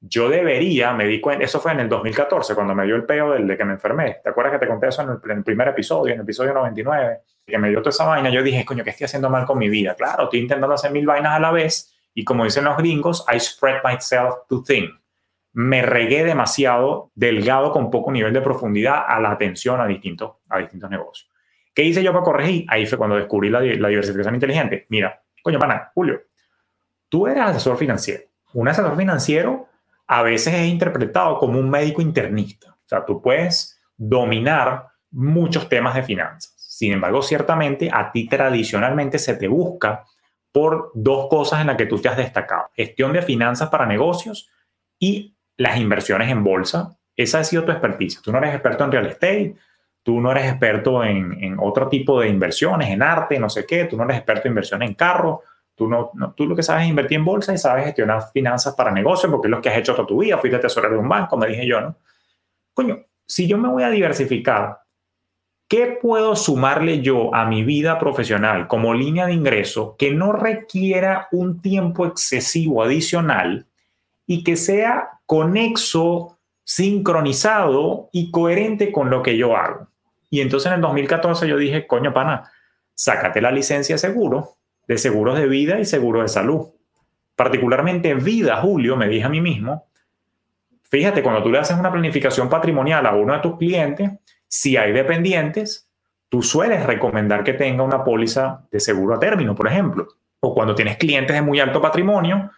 yo 0.00 0.30
debería, 0.30 0.94
me 0.94 1.06
di 1.06 1.20
cuenta, 1.20 1.44
eso 1.44 1.60
fue 1.60 1.72
en 1.72 1.80
el 1.80 1.88
2014, 1.88 2.54
cuando 2.54 2.74
me 2.74 2.86
dio 2.86 2.96
el 2.96 3.04
peo 3.04 3.32
del 3.32 3.46
de 3.46 3.56
que 3.56 3.64
me 3.66 3.74
enfermé. 3.74 4.20
¿Te 4.24 4.30
acuerdas 4.30 4.54
que 4.54 4.60
te 4.60 4.66
conté 4.66 4.88
eso 4.88 5.02
en 5.02 5.10
el, 5.10 5.44
primer 5.44 5.68
episodio, 5.68 6.14
en 6.14 6.20
el 6.20 6.24
episodio 6.24 6.54
99? 6.54 7.18
Que 7.46 7.58
me 7.58 7.68
dio 7.68 7.80
toda 7.80 7.90
esa 7.90 8.06
vaina. 8.06 8.30
Yo 8.30 8.42
dije, 8.42 8.64
coño, 8.64 8.82
¿qué 8.82 8.90
estoy 8.90 9.04
haciendo 9.04 9.28
mal 9.28 9.44
con 9.44 9.58
mi 9.58 9.68
vida? 9.68 9.94
Claro, 9.94 10.24
estoy 10.24 10.40
intentando 10.40 10.74
hacer 10.74 10.90
mil 10.90 11.04
vainas 11.04 11.34
a 11.34 11.40
la 11.40 11.50
vez 11.50 11.94
y 12.14 12.24
como 12.24 12.44
dicen 12.44 12.64
los 12.64 12.78
gringos, 12.78 13.26
I 13.32 13.38
spread 13.38 13.82
myself 13.84 14.36
too 14.48 14.64
thin. 14.64 14.90
Me 15.52 15.82
regué 15.82 16.24
demasiado 16.24 17.10
delgado 17.14 17.70
con 17.70 17.90
poco 17.90 18.10
nivel 18.10 18.32
de 18.32 18.40
profundidad 18.40 19.04
a 19.06 19.20
la 19.20 19.32
atención 19.32 19.80
a 19.80 19.86
distintos, 19.86 20.36
a 20.48 20.58
distintos 20.58 20.88
negocios. 20.88 21.29
¿Qué 21.74 21.84
hice 21.84 22.02
yo 22.02 22.12
para 22.12 22.24
corregir? 22.24 22.66
Ahí 22.68 22.86
fue 22.86 22.98
cuando 22.98 23.16
descubrí 23.16 23.50
la, 23.50 23.60
la 23.60 23.88
diversificación 23.88 24.34
inteligente. 24.34 24.86
Mira, 24.88 25.22
coño, 25.42 25.58
pana, 25.58 25.90
Julio, 25.94 26.20
tú 27.08 27.26
eres 27.26 27.42
asesor 27.42 27.76
financiero. 27.76 28.24
Un 28.54 28.68
asesor 28.68 28.96
financiero 28.96 29.68
a 30.06 30.22
veces 30.22 30.54
es 30.54 30.66
interpretado 30.66 31.38
como 31.38 31.58
un 31.58 31.70
médico 31.70 32.02
internista. 32.02 32.72
O 32.72 32.88
sea, 32.88 33.04
tú 33.04 33.22
puedes 33.22 33.80
dominar 33.96 34.88
muchos 35.10 35.68
temas 35.68 35.94
de 35.94 36.02
finanzas. 36.02 36.54
Sin 36.56 36.92
embargo, 36.92 37.22
ciertamente 37.22 37.90
a 37.92 38.10
ti 38.10 38.26
tradicionalmente 38.26 39.18
se 39.18 39.34
te 39.34 39.46
busca 39.46 40.04
por 40.52 40.90
dos 40.94 41.28
cosas 41.28 41.60
en 41.60 41.68
las 41.68 41.76
que 41.76 41.86
tú 41.86 42.00
te 42.00 42.08
has 42.08 42.16
destacado. 42.16 42.70
Gestión 42.74 43.12
de 43.12 43.22
finanzas 43.22 43.68
para 43.68 43.86
negocios 43.86 44.50
y 44.98 45.36
las 45.56 45.76
inversiones 45.76 46.30
en 46.30 46.42
bolsa. 46.42 46.96
Esa 47.14 47.40
ha 47.40 47.44
sido 47.44 47.64
tu 47.64 47.70
experticia. 47.70 48.20
Tú 48.22 48.32
no 48.32 48.38
eres 48.38 48.54
experto 48.54 48.84
en 48.84 48.92
real 48.92 49.06
estate, 49.06 49.54
tú 50.02 50.20
no 50.20 50.30
eres 50.30 50.46
experto 50.46 51.04
en, 51.04 51.42
en 51.42 51.56
otro 51.58 51.88
tipo 51.88 52.20
de 52.20 52.28
inversiones, 52.28 52.88
en 52.88 53.02
arte, 53.02 53.38
no 53.38 53.48
sé 53.50 53.66
qué, 53.66 53.84
tú 53.84 53.96
no 53.96 54.04
eres 54.04 54.16
experto 54.16 54.48
en 54.48 54.52
inversión 54.52 54.82
en 54.82 54.94
carro, 54.94 55.42
Tú, 55.80 55.88
no, 55.88 56.12
tú 56.36 56.46
lo 56.46 56.54
que 56.54 56.62
sabes 56.62 56.82
es 56.82 56.90
invertir 56.90 57.16
en 57.16 57.24
bolsa 57.24 57.54
y 57.54 57.56
sabes 57.56 57.86
gestionar 57.86 58.30
finanzas 58.34 58.74
para 58.74 58.90
negocios, 58.90 59.32
porque 59.32 59.46
es 59.46 59.50
lo 59.50 59.62
que 59.62 59.70
has 59.70 59.78
hecho 59.78 59.94
toda 59.94 60.06
tu 60.06 60.20
vida. 60.20 60.36
Fuiste 60.36 60.58
tesorero 60.58 60.92
de 60.92 61.00
un 61.00 61.08
banco, 61.08 61.38
me 61.38 61.46
dije 61.46 61.66
yo, 61.66 61.80
¿no? 61.80 61.96
Coño, 62.74 62.98
si 63.26 63.48
yo 63.48 63.56
me 63.56 63.70
voy 63.70 63.82
a 63.82 63.88
diversificar, 63.88 64.80
¿qué 65.66 65.98
puedo 66.02 66.36
sumarle 66.36 67.00
yo 67.00 67.34
a 67.34 67.46
mi 67.46 67.64
vida 67.64 67.98
profesional 67.98 68.68
como 68.68 68.92
línea 68.92 69.24
de 69.24 69.32
ingreso 69.32 69.96
que 69.98 70.10
no 70.12 70.32
requiera 70.32 71.28
un 71.32 71.62
tiempo 71.62 72.04
excesivo 72.04 72.82
adicional 72.82 73.66
y 74.26 74.44
que 74.44 74.56
sea 74.56 75.20
conexo, 75.24 76.36
sincronizado 76.62 78.10
y 78.12 78.30
coherente 78.30 78.92
con 78.92 79.08
lo 79.08 79.22
que 79.22 79.38
yo 79.38 79.56
hago? 79.56 79.88
Y 80.30 80.40
entonces 80.40 80.68
en 80.68 80.74
el 80.74 80.80
2014 80.80 81.48
yo 81.48 81.56
dije, 81.56 81.86
coño, 81.86 82.14
pana, 82.14 82.50
sácate 82.94 83.40
la 83.40 83.50
licencia 83.50 83.96
de 83.96 83.98
seguro, 83.98 84.56
de 84.86 84.96
seguros 84.96 85.36
de 85.38 85.46
vida 85.46 85.80
y 85.80 85.84
seguros 85.84 86.22
de 86.22 86.28
salud. 86.28 86.68
Particularmente 87.34 88.14
vida, 88.14 88.56
Julio, 88.62 88.96
me 88.96 89.08
dije 89.08 89.24
a 89.24 89.28
mí 89.28 89.40
mismo, 89.40 89.86
fíjate, 90.84 91.22
cuando 91.22 91.42
tú 91.42 91.50
le 91.50 91.58
haces 91.58 91.76
una 91.76 91.90
planificación 91.90 92.48
patrimonial 92.48 93.06
a 93.06 93.14
uno 93.14 93.34
de 93.34 93.40
tus 93.40 93.56
clientes, 93.56 94.10
si 94.46 94.76
hay 94.76 94.92
dependientes, 94.92 95.88
tú 96.28 96.42
sueles 96.42 96.86
recomendar 96.86 97.42
que 97.42 97.54
tenga 97.54 97.82
una 97.82 98.04
póliza 98.04 98.66
de 98.70 98.78
seguro 98.78 99.16
a 99.16 99.18
término, 99.18 99.54
por 99.54 99.66
ejemplo. 99.66 100.06
O 100.40 100.54
cuando 100.54 100.74
tienes 100.74 100.96
clientes 100.96 101.34
de 101.34 101.42
muy 101.42 101.58
alto 101.58 101.80
patrimonio, 101.80 102.50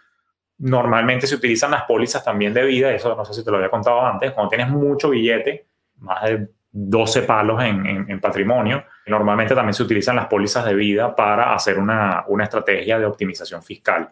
normalmente 0.59 1.25
se 1.27 1.35
utilizan 1.35 1.71
las 1.71 1.83
pólizas 1.83 2.23
también 2.23 2.53
de 2.53 2.63
vida, 2.63 2.91
eso 2.91 3.15
no 3.15 3.25
sé 3.25 3.33
si 3.33 3.43
te 3.43 3.51
lo 3.51 3.57
había 3.57 3.69
contado 3.69 4.01
antes, 4.01 4.31
cuando 4.31 4.49
tienes 4.49 4.69
mucho 4.69 5.09
billete, 5.09 5.67
más 5.97 6.23
de 6.23 6.47
12 6.73 7.21
palos 7.21 7.63
en, 7.63 8.19
patrimonio, 8.19 8.83
normalmente 9.05 9.55
también 9.55 9.73
se 9.73 9.83
utilizan 9.83 10.15
las 10.15 10.25
pólizas 10.25 10.65
de 10.65 10.73
vida 10.73 11.15
para 11.15 11.53
hacer 11.53 11.77
una, 11.77 12.25
una 12.27 12.43
estrategia 12.43 12.99
de 12.99 13.05
optimización 13.05 13.61
fiscal. 13.63 14.09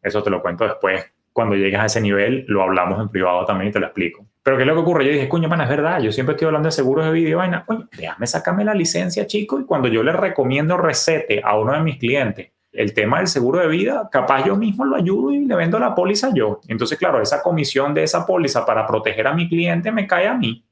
Eso 0.00 0.22
te 0.22 0.30
lo 0.30 0.42
cuento 0.42 0.64
después 0.64 1.12
cuando 1.32 1.54
llegues 1.54 1.80
a 1.80 1.86
ese 1.86 2.00
nivel, 2.00 2.44
lo 2.48 2.62
hablamos 2.62 3.00
en 3.00 3.08
privado 3.08 3.44
también 3.44 3.70
y 3.70 3.72
te 3.72 3.80
lo 3.80 3.86
explico. 3.86 4.26
Pero 4.42 4.56
¿qué 4.56 4.64
es 4.64 4.66
lo 4.66 4.74
que 4.74 4.80
ocurre? 4.80 5.04
Yo 5.04 5.12
dije, 5.12 5.28
coño, 5.28 5.48
man, 5.48 5.60
es 5.60 5.68
verdad, 5.68 6.00
yo 6.00 6.12
siempre 6.12 6.34
estoy 6.34 6.46
hablando 6.46 6.66
de 6.66 6.72
seguros 6.72 7.06
de 7.06 7.12
vida 7.12 7.30
y 7.30 7.34
vaina. 7.34 7.64
Coño, 7.64 7.88
déjame 7.96 8.26
sacarme 8.26 8.64
la 8.64 8.74
licencia, 8.74 9.26
chico, 9.26 9.60
y 9.60 9.64
cuando 9.64 9.88
yo 9.88 10.02
le 10.02 10.12
recomiendo 10.12 10.76
recete 10.76 11.40
a 11.42 11.56
uno 11.56 11.72
de 11.72 11.80
mis 11.80 11.98
clientes 11.98 12.50
el 12.72 12.94
tema 12.94 13.18
del 13.18 13.26
seguro 13.26 13.60
de 13.60 13.68
vida, 13.68 14.08
capaz 14.10 14.46
yo 14.46 14.56
mismo 14.56 14.84
lo 14.84 14.96
ayudo 14.96 15.30
y 15.30 15.44
le 15.44 15.54
vendo 15.54 15.78
la 15.78 15.94
póliza 15.94 16.30
yo. 16.34 16.60
Entonces, 16.68 16.98
claro, 16.98 17.20
esa 17.20 17.42
comisión 17.42 17.92
de 17.92 18.02
esa 18.02 18.26
póliza 18.26 18.64
para 18.64 18.86
proteger 18.86 19.26
a 19.26 19.34
mi 19.34 19.48
cliente 19.48 19.92
me 19.92 20.06
cae 20.06 20.26
a 20.26 20.34
mí, 20.34 20.64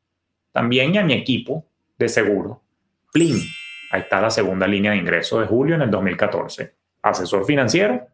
también 0.52 0.94
y 0.94 0.98
a 0.98 1.04
mi 1.04 1.12
equipo 1.12 1.64
de 1.98 2.08
seguro. 2.08 2.62
Plin, 3.12 3.38
ahí 3.90 4.00
está 4.00 4.20
la 4.20 4.30
segunda 4.30 4.66
línea 4.66 4.92
de 4.92 4.98
ingreso 4.98 5.40
de 5.40 5.46
julio 5.46 5.74
en 5.74 5.82
el 5.82 5.90
2014. 5.90 6.72
Asesor 7.02 7.44
financiero, 7.44 8.06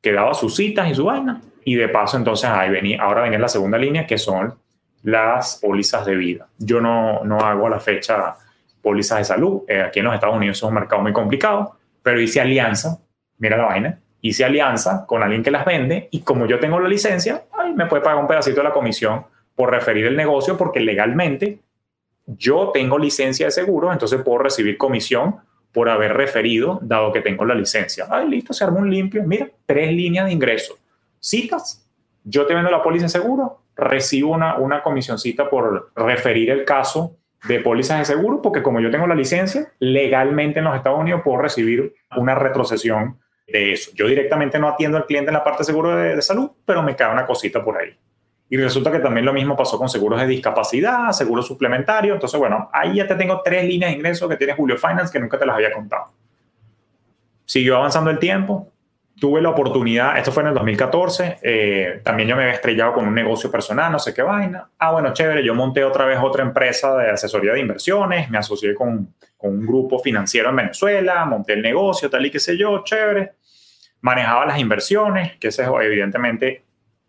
que 0.00 0.12
daba 0.12 0.34
sus 0.34 0.54
citas 0.56 0.90
y 0.90 0.94
su 0.94 1.04
vaina, 1.04 1.40
y 1.64 1.76
de 1.76 1.88
paso, 1.88 2.16
entonces, 2.16 2.48
ahí 2.50 2.70
venía, 2.70 3.02
ahora 3.02 3.22
venía 3.22 3.38
la 3.38 3.48
segunda 3.48 3.78
línea, 3.78 4.06
que 4.06 4.18
son 4.18 4.54
las 5.02 5.58
pólizas 5.62 6.04
de 6.04 6.14
vida. 6.14 6.48
Yo 6.58 6.80
no, 6.80 7.24
no 7.24 7.40
hago 7.40 7.66
a 7.66 7.70
la 7.70 7.80
fecha 7.80 8.36
pólizas 8.82 9.18
de 9.18 9.24
salud. 9.24 9.62
Eh, 9.66 9.80
aquí 9.80 10.00
en 10.00 10.04
los 10.04 10.14
Estados 10.14 10.36
Unidos 10.36 10.58
es 10.58 10.62
un 10.62 10.74
mercado 10.74 11.02
muy 11.02 11.12
complicado, 11.12 11.76
pero 12.02 12.20
hice 12.20 12.40
alianza, 12.40 12.98
mira 13.38 13.56
la 13.56 13.64
vaina, 13.64 13.98
hice 14.20 14.44
alianza 14.44 15.06
con 15.06 15.22
alguien 15.22 15.42
que 15.42 15.50
las 15.50 15.64
vende 15.64 16.08
y 16.10 16.20
como 16.20 16.46
yo 16.46 16.60
tengo 16.60 16.78
la 16.78 16.88
licencia, 16.88 17.44
ay, 17.58 17.72
me 17.72 17.86
puede 17.86 18.02
pagar 18.02 18.18
un 18.18 18.26
pedacito 18.26 18.58
de 18.58 18.64
la 18.64 18.72
comisión 18.72 19.24
por 19.54 19.70
referir 19.70 20.06
el 20.06 20.16
negocio 20.16 20.56
porque 20.56 20.80
legalmente 20.80 21.58
yo 22.26 22.70
tengo 22.72 22.98
licencia 22.98 23.46
de 23.46 23.52
seguro, 23.52 23.92
entonces 23.92 24.20
puedo 24.22 24.38
recibir 24.38 24.76
comisión 24.76 25.36
por 25.72 25.88
haber 25.88 26.14
referido, 26.14 26.78
dado 26.82 27.12
que 27.12 27.20
tengo 27.20 27.44
la 27.44 27.54
licencia. 27.54 28.06
Ay, 28.08 28.28
listo, 28.28 28.52
se 28.52 28.64
armó 28.64 28.78
un 28.78 28.90
limpio. 28.90 29.22
Mira, 29.24 29.48
tres 29.66 29.92
líneas 29.92 30.26
de 30.26 30.32
ingreso 30.32 30.78
citas, 31.24 31.88
yo 32.22 32.44
te 32.44 32.52
vendo 32.52 32.70
la 32.70 32.82
póliza 32.82 33.04
de 33.06 33.08
seguro, 33.08 33.62
recibo 33.76 34.32
una, 34.32 34.58
una 34.58 34.82
comisioncita 34.82 35.48
por 35.48 35.90
referir 35.96 36.50
el 36.50 36.66
caso 36.66 37.16
de 37.48 37.60
pólizas 37.60 37.98
de 37.98 38.04
seguro, 38.04 38.42
porque 38.42 38.62
como 38.62 38.80
yo 38.80 38.90
tengo 38.90 39.06
la 39.06 39.14
licencia, 39.14 39.72
legalmente 39.78 40.58
en 40.58 40.66
los 40.66 40.76
Estados 40.76 41.00
Unidos 41.00 41.22
puedo 41.24 41.38
recibir 41.38 41.94
una 42.16 42.34
retrocesión 42.34 43.18
de 43.46 43.72
eso. 43.72 43.90
Yo 43.94 44.06
directamente 44.06 44.58
no 44.58 44.68
atiendo 44.68 44.98
al 44.98 45.06
cliente 45.06 45.30
en 45.30 45.34
la 45.34 45.44
parte 45.44 45.60
de 45.60 45.64
seguro 45.64 45.96
de, 45.96 46.14
de 46.14 46.22
salud, 46.22 46.50
pero 46.66 46.82
me 46.82 46.94
cae 46.94 47.12
una 47.12 47.26
cosita 47.26 47.64
por 47.64 47.78
ahí. 47.78 47.96
Y 48.48 48.56
resulta 48.56 48.92
que 48.92 48.98
también 48.98 49.24
lo 49.24 49.32
mismo 49.32 49.56
pasó 49.56 49.78
con 49.78 49.88
seguros 49.88 50.20
de 50.20 50.26
discapacidad, 50.26 51.10
seguros 51.12 51.46
suplementarios. 51.46 52.14
Entonces, 52.14 52.38
bueno, 52.38 52.70
ahí 52.72 52.96
ya 52.96 53.06
te 53.06 53.14
tengo 53.14 53.40
tres 53.42 53.64
líneas 53.64 53.90
de 53.90 53.96
ingreso 53.96 54.28
que 54.28 54.36
tiene 54.36 54.52
Julio 54.52 54.76
Finance 54.76 55.12
que 55.12 55.18
nunca 55.18 55.38
te 55.38 55.46
las 55.46 55.56
había 55.56 55.72
contado. 55.72 56.12
Siguió 57.46 57.76
avanzando 57.76 58.10
el 58.10 58.18
tiempo, 58.18 58.72
tuve 59.18 59.40
la 59.40 59.50
oportunidad, 59.50 60.18
esto 60.18 60.32
fue 60.32 60.42
en 60.42 60.50
el 60.50 60.54
2014, 60.54 61.38
eh, 61.42 62.00
también 62.02 62.28
yo 62.28 62.36
me 62.36 62.42
había 62.42 62.54
estrellado 62.54 62.94
con 62.94 63.06
un 63.06 63.14
negocio 63.14 63.50
personal, 63.50 63.92
no 63.92 63.98
sé 63.98 64.12
qué 64.12 64.22
vaina. 64.22 64.68
Ah, 64.78 64.92
bueno, 64.92 65.12
chévere, 65.12 65.44
yo 65.44 65.54
monté 65.54 65.84
otra 65.84 66.04
vez 66.04 66.18
otra 66.22 66.42
empresa 66.42 66.96
de 66.96 67.10
asesoría 67.10 67.52
de 67.52 67.60
inversiones, 67.60 68.30
me 68.30 68.38
asocié 68.38 68.74
con, 68.74 69.14
con 69.36 69.52
un 69.52 69.66
grupo 69.66 69.98
financiero 69.98 70.50
en 70.50 70.56
Venezuela, 70.56 71.24
monté 71.26 71.52
el 71.52 71.62
negocio, 71.62 72.10
tal 72.10 72.26
y 72.26 72.30
qué 72.30 72.40
sé 72.40 72.56
yo, 72.56 72.82
chévere. 72.84 73.32
Manejaba 74.00 74.46
las 74.46 74.58
inversiones, 74.58 75.36
que 75.38 75.48
ese 75.48 75.64
evidentemente 75.64 76.64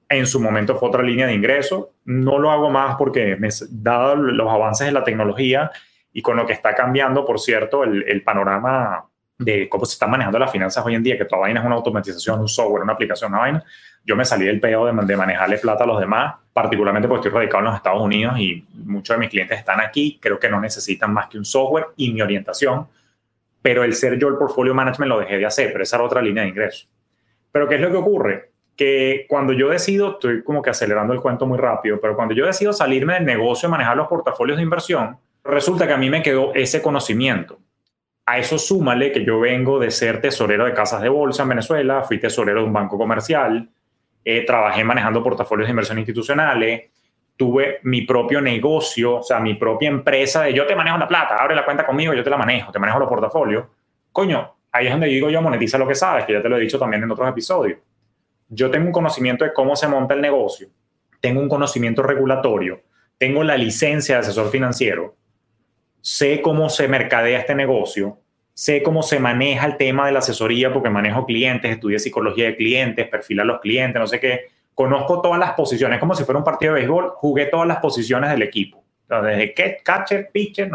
en 0.10 0.28
su 0.28 0.40
momento 0.40 0.76
fue 0.76 0.90
otra 0.90 1.04
línea 1.04 1.28
de 1.28 1.34
ingreso. 1.34 1.94
No 2.06 2.38
lo 2.40 2.52
hago 2.52 2.70
más 2.70 2.96
porque, 2.96 3.36
me, 3.38 3.50
dado 3.70 4.16
los 4.16 4.50
avances 4.50 4.88
de 4.88 4.94
la 4.94 5.04
tecnología 5.04 5.72
y 6.14 6.22
con 6.22 6.38
lo 6.38 6.46
que 6.46 6.54
está 6.54 6.74
cambiando, 6.74 7.26
por 7.26 7.40
cierto, 7.40 7.84
el, 7.84 8.24
panorama 8.24 9.06
de 9.38 9.68
cómo 9.68 9.86
se 9.86 9.94
están 9.94 10.12
manejando 10.12 10.40
las 10.40 10.52
finanzas 10.52 10.86
hoy 10.86 10.96
en 10.96 11.04
día, 11.04 11.18
que 11.18 11.26
toda 11.26 11.42
vaina 11.42 11.60
es 11.60 11.66
una 11.66 11.76
automatización, 11.76 12.40
un 12.40 12.48
software, 12.48 12.84
una 12.84 12.94
aplicación, 12.94 13.32
una 13.32 13.40
vaina, 13.40 13.64
yo 14.06 14.16
me 14.16 14.24
salí 14.24 14.46
del 14.46 14.62
peo 14.62 14.86
de, 14.86 15.06
de, 15.06 15.18
manejarle 15.18 15.58
plata 15.58 15.84
a 15.84 15.88
los 15.88 16.00
demás, 16.00 16.36
particularmente 16.54 17.10
porque 17.10 17.28
estoy 17.28 17.38
radicado 17.38 17.60
en 17.60 17.66
los 17.66 17.76
Estados 17.76 18.02
Unidos 18.02 18.40
y 18.40 18.66
muchos 18.86 19.14
de 19.14 19.20
mis 19.20 19.30
clientes 19.30 19.60
están 19.60 19.82
aquí, 19.82 20.18
creo 20.22 20.40
que 20.40 20.48
no 20.48 20.62
necesitan 20.62 21.12
más 21.12 21.28
que 21.28 21.38
un 21.38 21.44
software 21.44 21.88
y 21.98 22.14
mi 22.14 22.22
orientación, 22.22 22.88
pero 23.62 23.84
el 23.84 23.94
ser 23.94 24.18
yo 24.18 24.30
el 24.30 24.36
portfolio 24.36 24.74
management 24.74 25.10
lo 25.10 25.20
dejé 25.20 25.38
de 25.38 25.46
hacer, 25.46 25.72
pero 25.74 25.84
esa 25.84 25.98
era 25.98 26.06
otra 26.06 26.22
línea 26.22 26.44
de 26.44 26.50
ingreso. 26.50 26.88
Pero 27.52 27.68
¿qué 27.68 27.76
es 27.76 27.82
lo 27.82 27.90
que 27.90 27.98
ocurre? 27.98 28.52
Que 28.76 29.26
cuando 29.30 29.54
yo 29.54 29.70
decido, 29.70 30.12
estoy 30.12 30.44
como 30.44 30.62
que 30.62 30.70
acelerando 30.70 31.14
el 31.14 31.22
cuento 31.22 31.46
muy 31.46 31.58
rápido, 31.58 32.00
pero 32.02 32.16
cuando 32.16 32.34
yo 32.34 32.46
decido 32.46 32.74
salirme 32.74 33.14
del 33.14 33.26
negocio, 33.26 33.70
manejar 33.70 33.96
los 33.96 34.08
portafolios 34.08 34.58
de 34.58 34.64
inversión, 34.64 35.18
resulta 35.44 35.88
que 35.88 35.94
a 35.94 35.98
mí 35.98 36.10
me 36.10 36.22
quedó 36.22 36.54
ese 36.54 36.82
conocimiento 36.82 37.60
a 38.26 38.40
eso 38.40 38.58
súmale 38.58 39.12
que 39.12 39.24
yo 39.24 39.40
vengo 39.40 39.80
de 39.80 39.92
ser 39.92 40.20
tesorero 40.20 40.66
de 40.66 40.74
casas 40.74 41.02
de 41.02 41.10
bolsa 41.10 41.44
en 41.44 41.50
Venezuela, 41.50 42.02
fui 42.02 42.20
tesorero 42.20 42.62
de 42.62 42.66
un 42.66 42.74
banco 42.74 42.98
comercial, 42.98 43.70
eh, 44.24 44.44
trabajé 44.46 44.84
manejando 44.84 45.24
portafolios 45.24 45.68
de 45.68 45.72
inversión 45.72 46.00
institucionales, 46.00 46.90
tuve 47.38 47.80
mi 47.84 48.02
propio 48.02 48.42
negocio, 48.42 49.18
o 49.18 49.24
sea, 49.24 49.40
mi 49.40 49.54
propia 49.54 49.90
empresa 49.90 50.44
de 50.44 50.54
yo 50.54 50.66
te 50.66 50.76
manejo 50.76 50.98
la 50.98 51.08
plata, 51.08 51.40
abre 51.40 51.56
la 51.56 51.66
cuenta 51.66 51.86
conmigo, 51.86 52.14
yo 52.14 52.24
te 52.24 52.30
la 52.30 52.38
manejo, 52.38 52.72
te 52.72 52.80
manejo 52.80 52.98
los 52.98 53.10
portafolios. 53.10 53.66
Coño, 54.12 54.56
ahí 54.72 54.88
es 54.88 54.92
donde 54.92 55.08
digo 55.08 55.30
yo 55.30 55.42
monetiza 55.42 55.78
lo 55.78 55.88
que 55.88 55.96
sabes, 55.96 56.26
que 56.26 56.34
ya 56.34 56.42
te 56.42 56.50
lo 56.50 56.58
he 56.58 56.62
dicho 56.62 56.80
también 56.80 57.04
en 57.04 57.12
otros 57.12 57.30
episodios. 57.30 57.78
Yo 58.56 58.72
tengo 58.72 58.86
un 58.86 58.94
conocimiento 58.94 59.44
de 59.44 59.52
cómo 59.52 59.76
se 59.76 59.90
monta 59.90 60.14
el 60.14 60.22
negocio, 60.22 60.70
tengo 61.20 61.42
un 61.42 61.50
conocimiento 61.50 62.02
regulatorio, 62.02 62.84
tengo 63.18 63.44
la 63.44 63.58
licencia 63.58 64.16
de 64.16 64.22
asesor 64.22 64.50
financiero, 64.50 65.18
sé 66.00 66.42
cómo 66.42 66.70
se 66.70 66.88
mercadea 66.88 67.40
este 67.40 67.54
negocio, 67.54 68.18
sé 68.54 68.82
cómo 68.82 69.04
se 69.04 69.20
maneja 69.20 69.66
el 69.66 69.76
tema 69.76 70.06
de 70.06 70.14
la 70.14 70.20
asesoría 70.20 70.72
porque 70.72 70.90
manejo 70.90 71.26
clientes, 71.26 71.70
estudié 71.70 72.00
psicología 72.00 72.46
de 72.46 72.56
clientes, 72.56 73.10
perfil 73.10 73.42
a 73.42 73.44
los 73.44 73.60
clientes, 73.60 74.00
no 74.00 74.08
sé 74.08 74.22
qué. 74.22 74.46
Conozco 74.74 75.22
todas 75.22 75.40
las 75.40 75.52
posiciones, 75.52 76.00
como 76.00 76.16
si 76.16 76.24
fuera 76.24 76.40
un 76.40 76.46
partido 76.46 76.74
de 76.74 76.80
béisbol, 76.80 77.12
jugué 77.18 77.48
todas 77.48 77.68
las 77.68 77.80
posiciones 77.80 78.30
del 78.30 78.42
equipo. 78.42 78.82
Desde 79.10 79.54
catcher, 79.84 80.30
pitcher, 80.32 80.72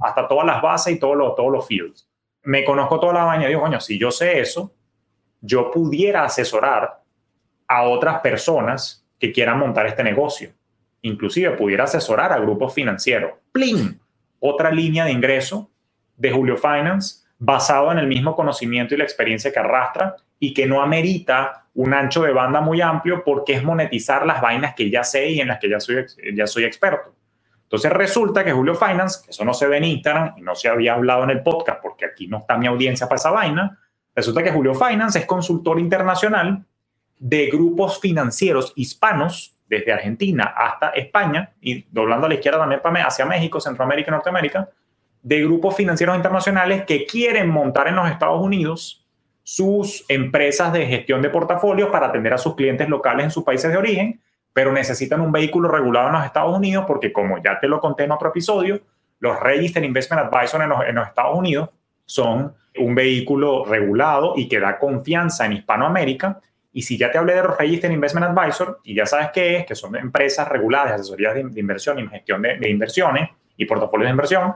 hasta 0.00 0.26
todas 0.26 0.46
las 0.46 0.62
bases 0.62 0.94
y 0.94 0.98
todos 0.98 1.16
los, 1.16 1.34
todos 1.34 1.52
los 1.52 1.66
fields. 1.66 2.08
Me 2.44 2.64
conozco 2.64 2.98
toda 2.98 3.12
la 3.12 3.24
baña 3.24 3.48
digo, 3.48 3.60
coño, 3.60 3.80
si 3.80 3.98
yo 3.98 4.10
sé 4.10 4.40
eso, 4.40 4.72
yo 5.42 5.70
pudiera 5.70 6.24
asesorar 6.24 7.02
a 7.68 7.82
otras 7.82 8.20
personas 8.20 9.06
que 9.20 9.30
quieran 9.30 9.58
montar 9.58 9.86
este 9.86 10.02
negocio. 10.02 10.50
Inclusive 11.02 11.52
pudiera 11.52 11.84
asesorar 11.84 12.32
a 12.32 12.38
grupos 12.38 12.74
financieros. 12.74 13.32
¡Pling! 13.52 14.00
otra 14.40 14.70
línea 14.70 15.04
de 15.04 15.12
ingreso 15.12 15.70
de 16.16 16.30
Julio 16.30 16.56
Finance 16.56 17.26
basado 17.38 17.92
en 17.92 17.98
el 17.98 18.06
mismo 18.06 18.34
conocimiento 18.34 18.94
y 18.94 18.98
la 18.98 19.04
experiencia 19.04 19.52
que 19.52 19.58
arrastra 19.58 20.16
y 20.40 20.54
que 20.54 20.66
no 20.66 20.82
amerita 20.82 21.66
un 21.74 21.94
ancho 21.94 22.22
de 22.22 22.32
banda 22.32 22.60
muy 22.60 22.80
amplio 22.80 23.22
porque 23.24 23.54
es 23.54 23.62
monetizar 23.62 24.26
las 24.26 24.40
vainas 24.40 24.74
que 24.74 24.90
ya 24.90 25.04
sé 25.04 25.30
y 25.30 25.40
en 25.40 25.48
las 25.48 25.58
que 25.58 25.68
ya 25.68 25.80
soy, 25.80 26.04
ya 26.34 26.46
soy 26.46 26.64
experto. 26.64 27.14
Entonces 27.62 27.92
resulta 27.92 28.44
que 28.44 28.52
Julio 28.52 28.74
Finance, 28.74 29.28
eso 29.28 29.44
no 29.44 29.52
se 29.52 29.66
ve 29.66 29.76
en 29.76 29.84
Instagram 29.84 30.34
y 30.38 30.40
no 30.40 30.54
se 30.54 30.68
había 30.68 30.94
hablado 30.94 31.24
en 31.24 31.30
el 31.30 31.42
podcast 31.42 31.80
porque 31.82 32.06
aquí 32.06 32.26
no 32.26 32.38
está 32.38 32.56
mi 32.56 32.66
audiencia 32.66 33.06
para 33.06 33.18
esa 33.18 33.30
vaina, 33.30 33.78
resulta 34.14 34.42
que 34.42 34.50
Julio 34.50 34.74
Finance 34.74 35.20
es 35.20 35.26
consultor 35.26 35.78
internacional 35.78 36.64
de 37.18 37.46
grupos 37.46 38.00
financieros 38.00 38.72
hispanos 38.76 39.54
desde 39.68 39.92
Argentina 39.92 40.54
hasta 40.56 40.90
España 40.90 41.52
y 41.60 41.84
doblando 41.90 42.26
a 42.26 42.28
la 42.28 42.36
izquierda 42.36 42.80
también 42.82 43.06
hacia 43.06 43.26
México, 43.26 43.60
Centroamérica 43.60 44.10
y 44.10 44.12
Norteamérica, 44.12 44.68
de 45.22 45.42
grupos 45.42 45.76
financieros 45.76 46.16
internacionales 46.16 46.84
que 46.84 47.04
quieren 47.04 47.50
montar 47.50 47.88
en 47.88 47.96
los 47.96 48.10
Estados 48.10 48.40
Unidos 48.40 49.04
sus 49.42 50.04
empresas 50.08 50.72
de 50.72 50.86
gestión 50.86 51.22
de 51.22 51.30
portafolios 51.30 51.88
para 51.90 52.08
atender 52.08 52.34
a 52.34 52.38
sus 52.38 52.54
clientes 52.54 52.88
locales 52.88 53.24
en 53.24 53.30
sus 53.30 53.44
países 53.44 53.70
de 53.70 53.78
origen, 53.78 54.20
pero 54.52 54.72
necesitan 54.72 55.20
un 55.20 55.32
vehículo 55.32 55.68
regulado 55.68 56.08
en 56.08 56.14
los 56.14 56.24
Estados 56.24 56.56
Unidos 56.56 56.84
porque, 56.86 57.12
como 57.12 57.42
ya 57.42 57.58
te 57.58 57.66
lo 57.66 57.80
conté 57.80 58.04
en 58.04 58.12
otro 58.12 58.28
episodio, 58.28 58.80
Los 59.20 59.40
Registered 59.40 59.86
Investment 59.86 60.22
Advisors 60.26 60.64
en 60.86 60.94
los 60.94 61.08
Estados 61.08 61.36
Unidos 61.36 61.70
son 62.04 62.54
un 62.78 62.94
vehículo 62.94 63.64
regulado 63.64 64.34
y 64.36 64.48
que 64.48 64.60
da 64.60 64.78
confianza 64.78 65.46
en 65.46 65.54
Hispanoamérica. 65.54 66.40
Y 66.78 66.82
si 66.82 66.96
ya 66.96 67.10
te 67.10 67.18
hablé 67.18 67.34
de 67.34 67.42
los 67.42 67.58
Registered 67.58 67.92
Investment 67.92 68.38
Advisor 68.38 68.78
y 68.84 68.94
ya 68.94 69.04
sabes 69.04 69.30
qué 69.34 69.56
es, 69.56 69.66
que 69.66 69.74
son 69.74 69.96
empresas 69.96 70.46
reguladas 70.46 70.90
de 70.90 70.94
asesorías 70.94 71.34
de, 71.34 71.40
inversión 71.40 71.98
y 71.98 72.06
gestión 72.06 72.40
de, 72.40 72.56
de, 72.56 72.70
inversiones 72.70 73.30
y 73.56 73.64
portafolios 73.64 74.06
de 74.06 74.12
inversión, 74.12 74.54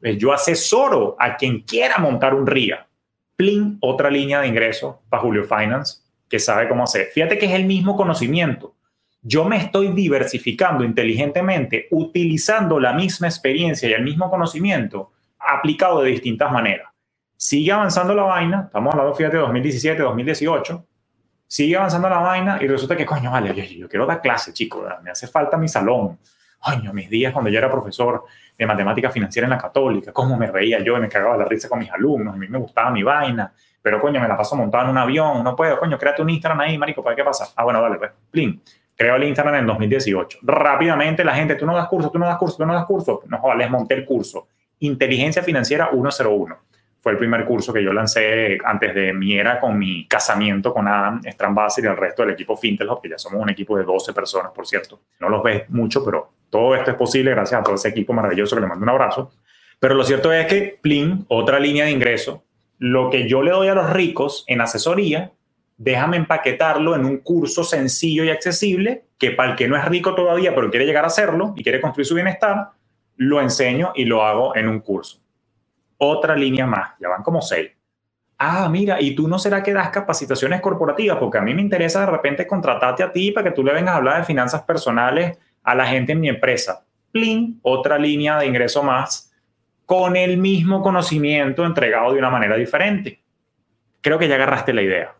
pues 0.00 0.18
yo 0.18 0.32
asesoro 0.32 1.14
a 1.20 1.36
quien 1.36 1.60
quiera 1.60 1.98
montar 1.98 2.34
un 2.34 2.48
RIA. 2.48 2.88
Plin, 3.36 3.78
otra 3.80 4.10
línea 4.10 4.40
de 4.40 4.48
ingreso 4.48 5.02
para 5.08 5.22
Julio 5.22 5.44
Finance 5.44 6.02
que 6.28 6.40
sabe 6.40 6.68
cómo 6.68 6.82
hacer. 6.82 7.10
Fíjate 7.14 7.38
que 7.38 7.46
es 7.46 7.52
el 7.52 7.64
mismo 7.64 7.96
conocimiento. 7.96 8.74
Yo 9.20 9.44
me 9.44 9.56
estoy 9.56 9.92
diversificando 9.92 10.82
inteligentemente 10.82 11.86
utilizando 11.92 12.80
la 12.80 12.92
misma 12.92 13.28
experiencia 13.28 13.88
y 13.88 13.92
el 13.92 14.02
mismo 14.02 14.28
conocimiento 14.28 15.12
aplicado 15.38 16.02
de 16.02 16.10
distintas 16.10 16.50
maneras. 16.50 16.88
Sigue 17.36 17.70
avanzando 17.70 18.16
la 18.16 18.24
vaina, 18.24 18.62
estamos 18.66 18.92
hablando, 18.92 19.14
fíjate, 19.14 19.36
2017, 19.36 20.02
2018, 20.02 20.86
sigue 21.52 21.76
avanzando 21.76 22.08
la 22.08 22.18
vaina 22.18 22.58
y 22.62 22.66
resulta 22.66 22.96
que, 22.96 23.04
coño, 23.04 23.30
vale, 23.30 23.54
yo, 23.54 23.62
yo 23.62 23.86
quiero 23.86 24.06
dar 24.06 24.22
clase, 24.22 24.54
chico, 24.54 24.88
me 25.02 25.10
hace 25.10 25.26
falta 25.26 25.58
mi 25.58 25.68
salón. 25.68 26.18
Coño, 26.58 26.94
mis 26.94 27.10
días 27.10 27.30
cuando 27.30 27.50
yo 27.50 27.58
era 27.58 27.70
profesor 27.70 28.24
de 28.56 28.64
matemática 28.64 29.10
financiera 29.10 29.44
en 29.44 29.50
la 29.50 29.58
católica, 29.58 30.14
cómo 30.14 30.38
me 30.38 30.46
reía 30.46 30.78
yo 30.80 30.96
me 30.96 31.10
cagaba 31.10 31.36
la 31.36 31.44
risa 31.44 31.68
con 31.68 31.80
mis 31.80 31.90
alumnos, 31.90 32.34
a 32.34 32.38
mí 32.38 32.48
me 32.48 32.56
gustaba 32.56 32.90
mi 32.90 33.02
vaina, 33.02 33.52
pero 33.82 34.00
coño, 34.00 34.18
me 34.18 34.28
la 34.28 34.34
paso 34.34 34.56
montado 34.56 34.84
en 34.84 34.90
un 34.90 34.96
avión, 34.96 35.44
no 35.44 35.54
puedo, 35.54 35.78
coño, 35.78 35.98
créate 35.98 36.22
un 36.22 36.30
Instagram 36.30 36.60
ahí, 36.60 36.78
marico, 36.78 37.04
¿para 37.04 37.14
qué 37.14 37.22
pasa? 37.22 37.52
Ah, 37.54 37.64
bueno, 37.64 37.82
dale, 37.82 37.96
pues, 37.96 38.12
plin. 38.30 38.62
Creo 38.96 39.16
el 39.16 39.24
Instagram 39.24 39.56
en 39.56 39.60
el 39.60 39.66
2018. 39.66 40.38
Rápidamente 40.42 41.22
la 41.22 41.34
gente, 41.34 41.56
tú 41.56 41.66
no 41.66 41.76
das 41.76 41.88
curso, 41.88 42.10
tú 42.10 42.18
no 42.18 42.24
das 42.24 42.38
curso, 42.38 42.56
tú 42.56 42.64
no 42.64 42.72
das 42.72 42.86
curso. 42.86 43.20
No, 43.26 43.38
joder, 43.38 43.58
les 43.58 43.70
monté 43.70 43.94
el 43.94 44.06
curso. 44.06 44.48
Inteligencia 44.78 45.42
Financiera 45.42 45.90
101. 45.92 46.56
Fue 47.02 47.10
el 47.10 47.18
primer 47.18 47.44
curso 47.44 47.72
que 47.72 47.82
yo 47.82 47.92
lancé 47.92 48.58
antes 48.64 48.94
de 48.94 49.12
mi 49.12 49.36
era 49.36 49.58
con 49.58 49.76
mi 49.76 50.06
casamiento 50.06 50.72
con 50.72 50.86
Adam 50.86 51.20
Strambasser 51.24 51.84
y 51.84 51.88
el 51.88 51.96
resto 51.96 52.22
del 52.22 52.30
equipo 52.30 52.56
Fintelhop, 52.56 53.02
que 53.02 53.08
ya 53.08 53.18
somos 53.18 53.42
un 53.42 53.50
equipo 53.50 53.76
de 53.76 53.82
12 53.82 54.12
personas, 54.12 54.52
por 54.52 54.68
cierto. 54.68 55.00
No 55.18 55.28
los 55.28 55.42
ves 55.42 55.68
mucho, 55.70 56.04
pero 56.04 56.30
todo 56.48 56.76
esto 56.76 56.92
es 56.92 56.96
posible 56.96 57.32
gracias 57.32 57.60
a 57.60 57.64
todo 57.64 57.74
ese 57.74 57.88
equipo 57.88 58.12
maravilloso 58.12 58.54
que 58.54 58.60
le 58.62 58.68
mando 58.68 58.84
un 58.84 58.90
abrazo. 58.90 59.32
Pero 59.80 59.96
lo 59.96 60.04
cierto 60.04 60.32
es 60.32 60.46
que 60.46 60.78
Plin, 60.80 61.24
otra 61.26 61.58
línea 61.58 61.86
de 61.86 61.90
ingreso, 61.90 62.44
lo 62.78 63.10
que 63.10 63.28
yo 63.28 63.42
le 63.42 63.50
doy 63.50 63.66
a 63.66 63.74
los 63.74 63.90
ricos 63.90 64.44
en 64.46 64.60
asesoría, 64.60 65.32
déjame 65.76 66.18
empaquetarlo 66.18 66.94
en 66.94 67.04
un 67.04 67.18
curso 67.18 67.64
sencillo 67.64 68.22
y 68.22 68.30
accesible 68.30 69.06
que 69.18 69.32
para 69.32 69.50
el 69.50 69.56
que 69.56 69.66
no 69.66 69.76
es 69.76 69.84
rico 69.86 70.14
todavía, 70.14 70.54
pero 70.54 70.70
quiere 70.70 70.86
llegar 70.86 71.04
a 71.04 71.10
serlo 71.10 71.52
y 71.56 71.64
quiere 71.64 71.80
construir 71.80 72.06
su 72.06 72.14
bienestar, 72.14 72.68
lo 73.16 73.40
enseño 73.40 73.90
y 73.96 74.04
lo 74.04 74.22
hago 74.22 74.54
en 74.54 74.68
un 74.68 74.78
curso 74.78 75.21
otra 76.04 76.34
línea 76.34 76.66
más, 76.66 76.94
ya 77.00 77.08
van 77.08 77.22
como 77.22 77.40
seis. 77.40 77.70
Ah, 78.36 78.68
mira, 78.68 79.00
y 79.00 79.14
tú 79.14 79.28
no 79.28 79.38
será 79.38 79.62
que 79.62 79.72
das 79.72 79.90
capacitaciones 79.90 80.60
corporativas, 80.60 81.16
porque 81.18 81.38
a 81.38 81.42
mí 81.42 81.54
me 81.54 81.62
interesa 81.62 82.00
de 82.00 82.06
repente 82.06 82.44
contratarte 82.44 83.04
a 83.04 83.12
ti 83.12 83.30
para 83.30 83.48
que 83.48 83.54
tú 83.54 83.62
le 83.62 83.72
vengas 83.72 83.94
a 83.94 83.98
hablar 83.98 84.18
de 84.18 84.24
finanzas 84.24 84.62
personales 84.62 85.38
a 85.62 85.74
la 85.76 85.86
gente 85.86 86.10
en 86.10 86.20
mi 86.20 86.28
empresa. 86.28 86.84
Plin, 87.12 87.60
otra 87.62 87.98
línea 87.98 88.36
de 88.38 88.46
ingreso 88.46 88.82
más, 88.82 89.32
con 89.86 90.16
el 90.16 90.38
mismo 90.38 90.82
conocimiento 90.82 91.64
entregado 91.64 92.12
de 92.12 92.18
una 92.18 92.30
manera 92.30 92.56
diferente. 92.56 93.22
Creo 94.00 94.18
que 94.18 94.26
ya 94.26 94.34
agarraste 94.34 94.72
la 94.72 94.82
idea. 94.82 95.14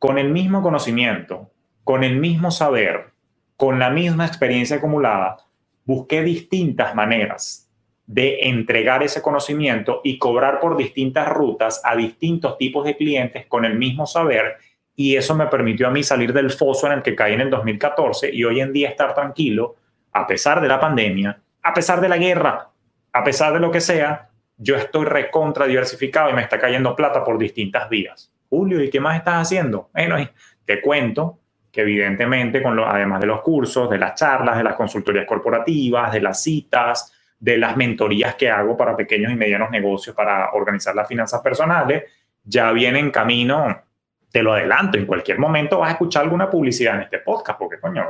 Con 0.00 0.18
el 0.18 0.30
mismo 0.32 0.60
conocimiento, 0.60 1.52
con 1.84 2.02
el 2.02 2.16
mismo 2.16 2.50
saber, 2.50 3.12
con 3.56 3.78
la 3.78 3.90
misma 3.90 4.26
experiencia 4.26 4.78
acumulada, 4.78 5.36
busqué 5.84 6.22
distintas 6.22 6.96
maneras 6.96 7.63
de 8.06 8.48
entregar 8.48 9.02
ese 9.02 9.22
conocimiento 9.22 10.00
y 10.04 10.18
cobrar 10.18 10.60
por 10.60 10.76
distintas 10.76 11.28
rutas 11.28 11.80
a 11.84 11.96
distintos 11.96 12.58
tipos 12.58 12.84
de 12.84 12.96
clientes 12.96 13.46
con 13.46 13.64
el 13.64 13.78
mismo 13.78 14.06
saber. 14.06 14.56
Y 14.94 15.16
eso 15.16 15.34
me 15.34 15.46
permitió 15.46 15.86
a 15.88 15.90
mí 15.90 16.02
salir 16.02 16.32
del 16.32 16.50
foso 16.50 16.86
en 16.86 16.94
el 16.94 17.02
que 17.02 17.14
caí 17.14 17.34
en 17.34 17.40
el 17.40 17.50
2014 17.50 18.30
y 18.32 18.44
hoy 18.44 18.60
en 18.60 18.72
día 18.72 18.90
estar 18.90 19.14
tranquilo, 19.14 19.76
a 20.12 20.26
pesar 20.26 20.60
de 20.60 20.68
la 20.68 20.78
pandemia, 20.78 21.40
a 21.62 21.74
pesar 21.74 22.00
de 22.00 22.08
la 22.08 22.18
guerra, 22.18 22.68
a 23.12 23.24
pesar 23.24 23.52
de 23.52 23.60
lo 23.60 23.70
que 23.70 23.80
sea, 23.80 24.28
yo 24.56 24.76
estoy 24.76 25.06
recontra 25.06 25.66
diversificado 25.66 26.30
y 26.30 26.34
me 26.34 26.42
está 26.42 26.58
cayendo 26.58 26.94
plata 26.94 27.24
por 27.24 27.38
distintas 27.38 27.88
vías. 27.88 28.30
Julio, 28.48 28.82
¿y 28.82 28.90
qué 28.90 29.00
más 29.00 29.16
estás 29.16 29.46
haciendo? 29.46 29.90
Bueno, 29.92 30.16
te 30.64 30.80
cuento 30.80 31.38
que 31.72 31.80
evidentemente, 31.80 32.62
con 32.62 32.76
lo, 32.76 32.86
además 32.86 33.20
de 33.20 33.26
los 33.26 33.40
cursos, 33.40 33.90
de 33.90 33.98
las 33.98 34.14
charlas, 34.14 34.56
de 34.56 34.62
las 34.62 34.76
consultorías 34.76 35.26
corporativas, 35.26 36.12
de 36.12 36.20
las 36.20 36.40
citas, 36.40 37.12
de 37.38 37.58
las 37.58 37.76
mentorías 37.76 38.34
que 38.36 38.50
hago 38.50 38.76
para 38.76 38.96
pequeños 38.96 39.32
y 39.32 39.36
medianos 39.36 39.70
negocios 39.70 40.14
para 40.14 40.52
organizar 40.52 40.94
las 40.94 41.08
finanzas 41.08 41.40
personales, 41.42 42.04
ya 42.42 42.72
viene 42.72 42.98
en 42.98 43.10
camino, 43.10 43.82
te 44.30 44.42
lo 44.42 44.52
adelanto, 44.52 44.98
en 44.98 45.06
cualquier 45.06 45.38
momento 45.38 45.78
vas 45.78 45.90
a 45.90 45.92
escuchar 45.92 46.24
alguna 46.24 46.50
publicidad 46.50 46.96
en 46.96 47.02
este 47.02 47.18
podcast, 47.18 47.58
porque 47.58 47.78
coño, 47.78 48.04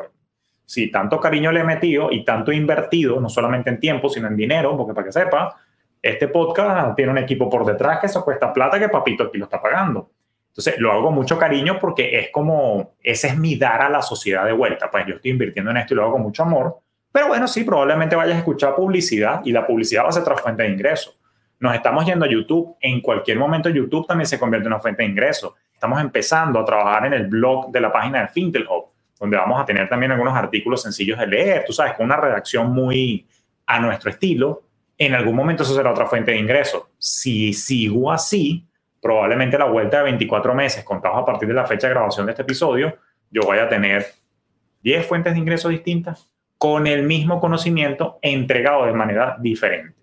si 0.64 0.90
tanto 0.90 1.20
cariño 1.20 1.52
le 1.52 1.60
he 1.60 1.64
metido 1.64 2.10
y 2.10 2.24
tanto 2.24 2.52
he 2.52 2.56
invertido, 2.56 3.20
no 3.20 3.28
solamente 3.28 3.70
en 3.70 3.78
tiempo, 3.78 4.08
sino 4.08 4.28
en 4.28 4.36
dinero, 4.36 4.76
porque 4.76 4.94
para 4.94 5.06
que 5.06 5.12
sepa, 5.12 5.56
este 6.00 6.28
podcast 6.28 6.94
tiene 6.96 7.12
un 7.12 7.18
equipo 7.18 7.48
por 7.48 7.64
detrás 7.64 7.98
que 7.98 8.06
eso 8.06 8.24
cuesta 8.24 8.52
plata 8.52 8.78
que 8.78 8.88
papito 8.88 9.24
aquí 9.24 9.38
lo 9.38 9.44
está 9.44 9.60
pagando. 9.60 10.10
Entonces, 10.48 10.78
lo 10.78 10.92
hago 10.92 11.04
con 11.06 11.14
mucho 11.14 11.36
cariño 11.36 11.78
porque 11.80 12.16
es 12.18 12.30
como, 12.30 12.94
ese 13.02 13.28
es 13.28 13.38
mi 13.38 13.56
dar 13.56 13.82
a 13.82 13.88
la 13.88 14.02
sociedad 14.02 14.44
de 14.44 14.52
vuelta. 14.52 14.88
Pues 14.90 15.04
yo 15.06 15.16
estoy 15.16 15.32
invirtiendo 15.32 15.72
en 15.72 15.78
esto 15.78 15.94
y 15.94 15.96
lo 15.96 16.04
hago 16.04 16.12
con 16.12 16.22
mucho 16.22 16.44
amor 16.44 16.83
pero 17.14 17.28
bueno, 17.28 17.46
sí, 17.46 17.62
probablemente 17.62 18.16
vayas 18.16 18.34
a 18.34 18.38
escuchar 18.38 18.74
publicidad 18.74 19.40
y 19.44 19.52
la 19.52 19.64
publicidad 19.64 20.02
va 20.02 20.08
a 20.08 20.12
ser 20.12 20.22
otra 20.22 20.36
fuente 20.36 20.64
de 20.64 20.70
ingreso. 20.70 21.14
Nos 21.60 21.72
estamos 21.72 22.04
yendo 22.04 22.24
a 22.24 22.28
YouTube. 22.28 22.74
En 22.80 23.00
cualquier 23.00 23.38
momento 23.38 23.68
YouTube 23.68 24.04
también 24.04 24.26
se 24.26 24.36
convierte 24.36 24.66
en 24.66 24.72
una 24.72 24.80
fuente 24.80 25.04
de 25.04 25.10
ingreso. 25.10 25.54
Estamos 25.72 26.00
empezando 26.00 26.58
a 26.58 26.64
trabajar 26.64 27.06
en 27.06 27.12
el 27.12 27.28
blog 27.28 27.70
de 27.70 27.80
la 27.80 27.92
página 27.92 28.22
de 28.22 28.26
Fintel 28.26 28.66
Hub, 28.68 28.86
donde 29.20 29.36
vamos 29.36 29.60
a 29.60 29.64
tener 29.64 29.88
también 29.88 30.10
algunos 30.10 30.34
artículos 30.36 30.82
sencillos 30.82 31.16
de 31.16 31.28
leer, 31.28 31.62
tú 31.64 31.72
sabes, 31.72 31.92
con 31.94 32.06
una 32.06 32.16
redacción 32.16 32.72
muy 32.72 33.28
a 33.64 33.78
nuestro 33.78 34.10
estilo. 34.10 34.64
En 34.98 35.14
algún 35.14 35.36
momento 35.36 35.62
eso 35.62 35.72
será 35.72 35.92
otra 35.92 36.06
fuente 36.06 36.32
de 36.32 36.38
ingreso. 36.38 36.90
Si 36.98 37.52
sigo 37.52 38.10
así, 38.10 38.66
probablemente 39.00 39.56
la 39.56 39.66
vuelta 39.66 39.98
de 39.98 40.02
24 40.02 40.52
meses, 40.52 40.82
contados 40.82 41.18
a 41.18 41.24
partir 41.24 41.46
de 41.46 41.54
la 41.54 41.64
fecha 41.64 41.86
de 41.86 41.94
grabación 41.94 42.26
de 42.26 42.32
este 42.32 42.42
episodio, 42.42 42.98
yo 43.30 43.42
voy 43.42 43.58
a 43.58 43.68
tener 43.68 44.04
10 44.82 45.06
fuentes 45.06 45.32
de 45.32 45.38
ingreso 45.38 45.68
distintas 45.68 46.33
con 46.64 46.86
el 46.86 47.02
mismo 47.02 47.42
conocimiento 47.42 48.18
entregado 48.22 48.86
de 48.86 48.94
manera 48.94 49.36
diferente. 49.38 49.98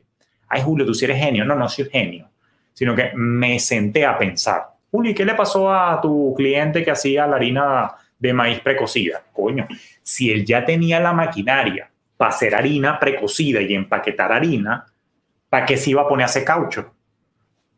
Ay, 0.48 0.62
Julio, 0.62 0.86
tú 0.86 0.94
sí 0.94 1.06
eres 1.06 1.18
genio. 1.18 1.44
No, 1.44 1.56
no 1.56 1.68
soy 1.68 1.90
genio, 1.90 2.30
sino 2.72 2.96
que 2.96 3.14
me 3.16 3.58
senté 3.58 4.06
a 4.06 4.16
pensar. 4.16 4.68
Julio, 4.92 5.12
¿qué 5.16 5.26
le 5.26 5.34
pasó 5.34 5.74
a 5.74 6.00
tu 6.00 6.36
cliente 6.38 6.84
que 6.84 6.92
hacía 6.92 7.26
la 7.26 7.38
harina 7.38 7.92
de 8.20 8.32
maíz 8.32 8.60
precocida? 8.60 9.24
Coño, 9.34 9.68
si 10.04 10.30
él 10.30 10.46
ya 10.46 10.64
tenía 10.64 11.00
la 11.00 11.14
maquinaria 11.14 11.90
para 12.16 12.30
hacer 12.30 12.54
harina 12.54 13.00
precocida 13.00 13.60
y 13.60 13.74
empaquetar 13.74 14.32
harina, 14.32 14.86
¿para 15.50 15.66
qué 15.66 15.78
se 15.78 15.90
iba 15.90 16.04
a 16.04 16.08
poner 16.08 16.26
a 16.26 16.30
hacer 16.30 16.46
caucho? 16.46 16.94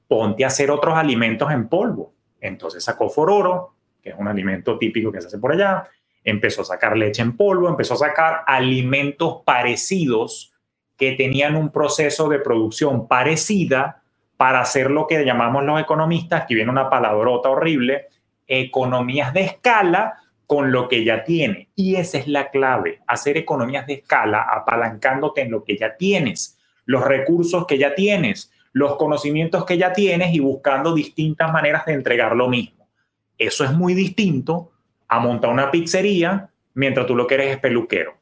Ponte 0.09 0.43
a 0.43 0.47
hacer 0.47 0.69
otros 0.69 0.97
alimentos 0.97 1.49
en 1.53 1.69
polvo. 1.69 2.15
Entonces 2.41 2.83
sacó 2.83 3.09
fororo, 3.09 3.75
que 4.01 4.09
es 4.09 4.15
un 4.17 4.27
alimento 4.27 4.77
típico 4.77 5.09
que 5.09 5.21
se 5.21 5.27
hace 5.27 5.37
por 5.37 5.53
allá, 5.53 5.85
empezó 6.23 6.61
a 6.61 6.65
sacar 6.65 6.97
leche 6.97 7.21
en 7.21 7.35
polvo, 7.35 7.69
empezó 7.69 7.95
a 7.95 7.97
sacar 7.97 8.43
alimentos 8.47 9.41
parecidos 9.45 10.53
que 10.97 11.13
tenían 11.13 11.55
un 11.55 11.71
proceso 11.71 12.29
de 12.29 12.39
producción 12.39 13.07
parecida 13.07 14.03
para 14.37 14.61
hacer 14.61 14.91
lo 14.91 15.07
que 15.07 15.23
llamamos 15.25 15.63
los 15.63 15.79
economistas, 15.79 16.45
que 16.45 16.55
viene 16.55 16.71
una 16.71 16.89
palabrota 16.89 17.49
horrible, 17.49 18.07
economías 18.47 19.33
de 19.33 19.41
escala 19.41 20.15
con 20.45 20.71
lo 20.71 20.87
que 20.87 21.03
ya 21.03 21.23
tiene. 21.23 21.69
Y 21.75 21.95
esa 21.95 22.17
es 22.17 22.27
la 22.27 22.49
clave, 22.49 23.01
hacer 23.07 23.37
economías 23.37 23.87
de 23.87 23.93
escala 23.93 24.41
apalancándote 24.41 25.41
en 25.41 25.51
lo 25.51 25.63
que 25.63 25.77
ya 25.77 25.95
tienes, 25.95 26.59
los 26.85 27.03
recursos 27.03 27.65
que 27.65 27.77
ya 27.77 27.95
tienes, 27.95 28.51
los 28.73 28.97
conocimientos 28.97 29.65
que 29.65 29.77
ya 29.77 29.93
tienes 29.93 30.33
y 30.33 30.39
buscando 30.39 30.93
distintas 30.93 31.51
maneras 31.51 31.85
de 31.85 31.93
entregar 31.93 32.35
lo 32.35 32.49
mismo. 32.49 32.89
Eso 33.37 33.63
es 33.63 33.71
muy 33.71 33.93
distinto 33.93 34.72
a 35.13 35.19
montar 35.19 35.51
una 35.51 35.69
pizzería 35.69 36.49
mientras 36.73 37.05
tú 37.05 37.15
lo 37.15 37.27
que 37.27 37.35
eres 37.35 37.51
es 37.51 37.59
peluquero. 37.59 38.15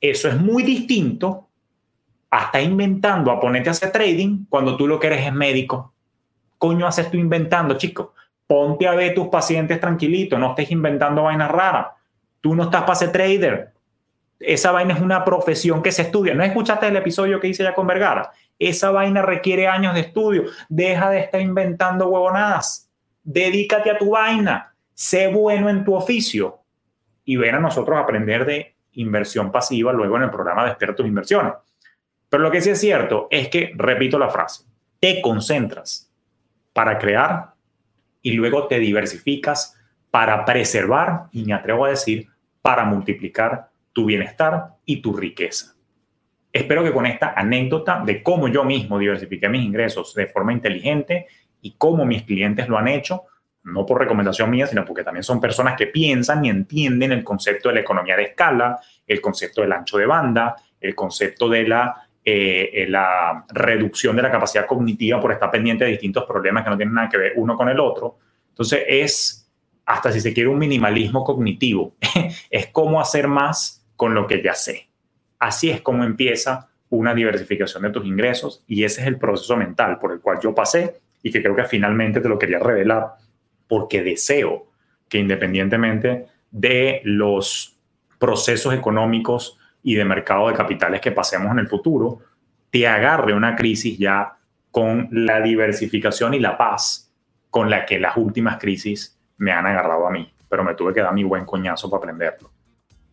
Eso 0.00 0.28
es 0.28 0.40
muy 0.40 0.64
distinto 0.64 1.48
a 2.30 2.46
estar 2.46 2.62
inventando, 2.62 3.30
a 3.30 3.38
ponerte 3.38 3.68
a 3.68 3.72
hacer 3.72 3.92
trading 3.92 4.46
cuando 4.48 4.76
tú 4.76 4.88
lo 4.88 4.98
que 4.98 5.06
eres 5.06 5.24
es 5.24 5.32
médico. 5.32 5.94
Coño, 6.58 6.86
haces 6.86 7.10
tú 7.10 7.16
inventando, 7.16 7.78
chico. 7.78 8.14
Ponte 8.46 8.88
a 8.88 8.94
ver 8.94 9.14
tus 9.14 9.28
pacientes 9.28 9.80
tranquilito, 9.80 10.36
no 10.36 10.50
estés 10.50 10.70
inventando 10.72 11.22
vainas 11.22 11.50
raras. 11.50 11.88
Tú 12.40 12.56
no 12.56 12.64
estás 12.64 12.82
para 12.82 12.96
ser 12.96 13.12
trader. 13.12 13.72
Esa 14.40 14.72
vaina 14.72 14.94
es 14.94 15.00
una 15.00 15.24
profesión 15.24 15.82
que 15.82 15.92
se 15.92 16.02
estudia. 16.02 16.34
¿No 16.34 16.42
escuchaste 16.42 16.88
el 16.88 16.96
episodio 16.96 17.38
que 17.38 17.48
hice 17.48 17.62
ya 17.62 17.74
con 17.74 17.86
Vergara? 17.86 18.32
Esa 18.58 18.90
vaina 18.90 19.22
requiere 19.22 19.68
años 19.68 19.94
de 19.94 20.00
estudio. 20.00 20.44
Deja 20.68 21.08
de 21.10 21.20
estar 21.20 21.40
inventando 21.40 22.08
huevonadas. 22.08 22.90
Dedícate 23.22 23.90
a 23.90 23.98
tu 23.98 24.10
vaina 24.10 24.75
sé 24.96 25.28
bueno 25.28 25.68
en 25.68 25.84
tu 25.84 25.94
oficio 25.94 26.62
y 27.24 27.36
ven 27.36 27.54
a 27.54 27.60
nosotros 27.60 27.98
aprender 27.98 28.46
de 28.46 28.76
inversión 28.92 29.52
pasiva 29.52 29.92
luego 29.92 30.16
en 30.16 30.22
el 30.22 30.30
programa 30.30 30.64
Despierta 30.64 30.96
tus 30.96 31.06
inversiones. 31.06 31.52
Pero 32.30 32.42
lo 32.42 32.50
que 32.50 32.62
sí 32.62 32.70
es 32.70 32.80
cierto 32.80 33.28
es 33.30 33.48
que, 33.48 33.72
repito 33.76 34.18
la 34.18 34.30
frase, 34.30 34.64
te 34.98 35.20
concentras 35.20 36.10
para 36.72 36.98
crear 36.98 37.52
y 38.22 38.32
luego 38.32 38.66
te 38.66 38.78
diversificas 38.78 39.78
para 40.10 40.44
preservar 40.46 41.26
y 41.30 41.44
me 41.44 41.52
atrevo 41.52 41.84
a 41.84 41.90
decir, 41.90 42.28
para 42.62 42.84
multiplicar 42.84 43.68
tu 43.92 44.06
bienestar 44.06 44.76
y 44.86 45.02
tu 45.02 45.14
riqueza. 45.14 45.74
Espero 46.50 46.82
que 46.82 46.92
con 46.92 47.04
esta 47.04 47.34
anécdota 47.36 48.02
de 48.04 48.22
cómo 48.22 48.48
yo 48.48 48.64
mismo 48.64 48.98
diversifiqué 48.98 49.48
mis 49.48 49.64
ingresos 49.64 50.14
de 50.14 50.26
forma 50.26 50.54
inteligente 50.54 51.26
y 51.60 51.72
cómo 51.76 52.06
mis 52.06 52.22
clientes 52.22 52.66
lo 52.66 52.78
han 52.78 52.88
hecho, 52.88 53.24
no 53.66 53.84
por 53.84 53.98
recomendación 53.98 54.48
mía, 54.48 54.66
sino 54.66 54.84
porque 54.84 55.02
también 55.02 55.24
son 55.24 55.40
personas 55.40 55.76
que 55.76 55.88
piensan 55.88 56.44
y 56.44 56.50
entienden 56.50 57.12
el 57.12 57.24
concepto 57.24 57.68
de 57.68 57.76
la 57.76 57.80
economía 57.80 58.16
de 58.16 58.22
escala, 58.24 58.78
el 59.06 59.20
concepto 59.20 59.62
del 59.62 59.72
ancho 59.72 59.98
de 59.98 60.06
banda, 60.06 60.54
el 60.80 60.94
concepto 60.94 61.48
de 61.48 61.66
la, 61.66 62.08
eh, 62.24 62.70
eh, 62.72 62.86
la 62.88 63.44
reducción 63.48 64.14
de 64.14 64.22
la 64.22 64.30
capacidad 64.30 64.66
cognitiva 64.66 65.20
por 65.20 65.32
estar 65.32 65.50
pendiente 65.50 65.84
de 65.84 65.90
distintos 65.90 66.24
problemas 66.24 66.62
que 66.62 66.70
no 66.70 66.76
tienen 66.76 66.94
nada 66.94 67.08
que 67.08 67.18
ver 67.18 67.32
uno 67.36 67.56
con 67.56 67.68
el 67.68 67.80
otro. 67.80 68.18
Entonces 68.50 68.84
es, 68.86 69.50
hasta 69.84 70.12
si 70.12 70.20
se 70.20 70.32
quiere, 70.32 70.48
un 70.48 70.58
minimalismo 70.58 71.24
cognitivo. 71.24 71.96
es 72.50 72.68
cómo 72.68 73.00
hacer 73.00 73.26
más 73.26 73.84
con 73.96 74.14
lo 74.14 74.28
que 74.28 74.42
ya 74.42 74.54
sé. 74.54 74.88
Así 75.40 75.70
es 75.70 75.80
como 75.80 76.04
empieza 76.04 76.68
una 76.88 77.14
diversificación 77.14 77.82
de 77.82 77.90
tus 77.90 78.06
ingresos 78.06 78.62
y 78.68 78.84
ese 78.84 79.00
es 79.00 79.08
el 79.08 79.18
proceso 79.18 79.56
mental 79.56 79.98
por 79.98 80.12
el 80.12 80.20
cual 80.20 80.38
yo 80.40 80.54
pasé 80.54 81.00
y 81.20 81.32
que 81.32 81.42
creo 81.42 81.56
que 81.56 81.64
finalmente 81.64 82.20
te 82.20 82.28
lo 82.28 82.38
quería 82.38 82.60
revelar 82.60 83.25
porque 83.68 84.02
deseo 84.02 84.66
que 85.08 85.18
independientemente 85.18 86.26
de 86.50 87.00
los 87.04 87.76
procesos 88.18 88.74
económicos 88.74 89.58
y 89.82 89.94
de 89.94 90.04
mercado 90.04 90.48
de 90.48 90.54
capitales 90.54 91.00
que 91.00 91.12
pasemos 91.12 91.52
en 91.52 91.58
el 91.58 91.68
futuro, 91.68 92.20
te 92.70 92.86
agarre 92.86 93.34
una 93.34 93.54
crisis 93.54 93.98
ya 93.98 94.36
con 94.70 95.08
la 95.10 95.40
diversificación 95.40 96.34
y 96.34 96.40
la 96.40 96.56
paz 96.56 97.12
con 97.50 97.70
la 97.70 97.86
que 97.86 97.98
las 97.98 98.16
últimas 98.16 98.58
crisis 98.58 99.18
me 99.38 99.52
han 99.52 99.66
agarrado 99.66 100.06
a 100.06 100.10
mí, 100.10 100.30
pero 100.48 100.64
me 100.64 100.74
tuve 100.74 100.92
que 100.92 101.00
dar 101.00 101.14
mi 101.14 101.24
buen 101.24 101.44
coñazo 101.44 101.88
para 101.88 101.98
aprenderlo 101.98 102.50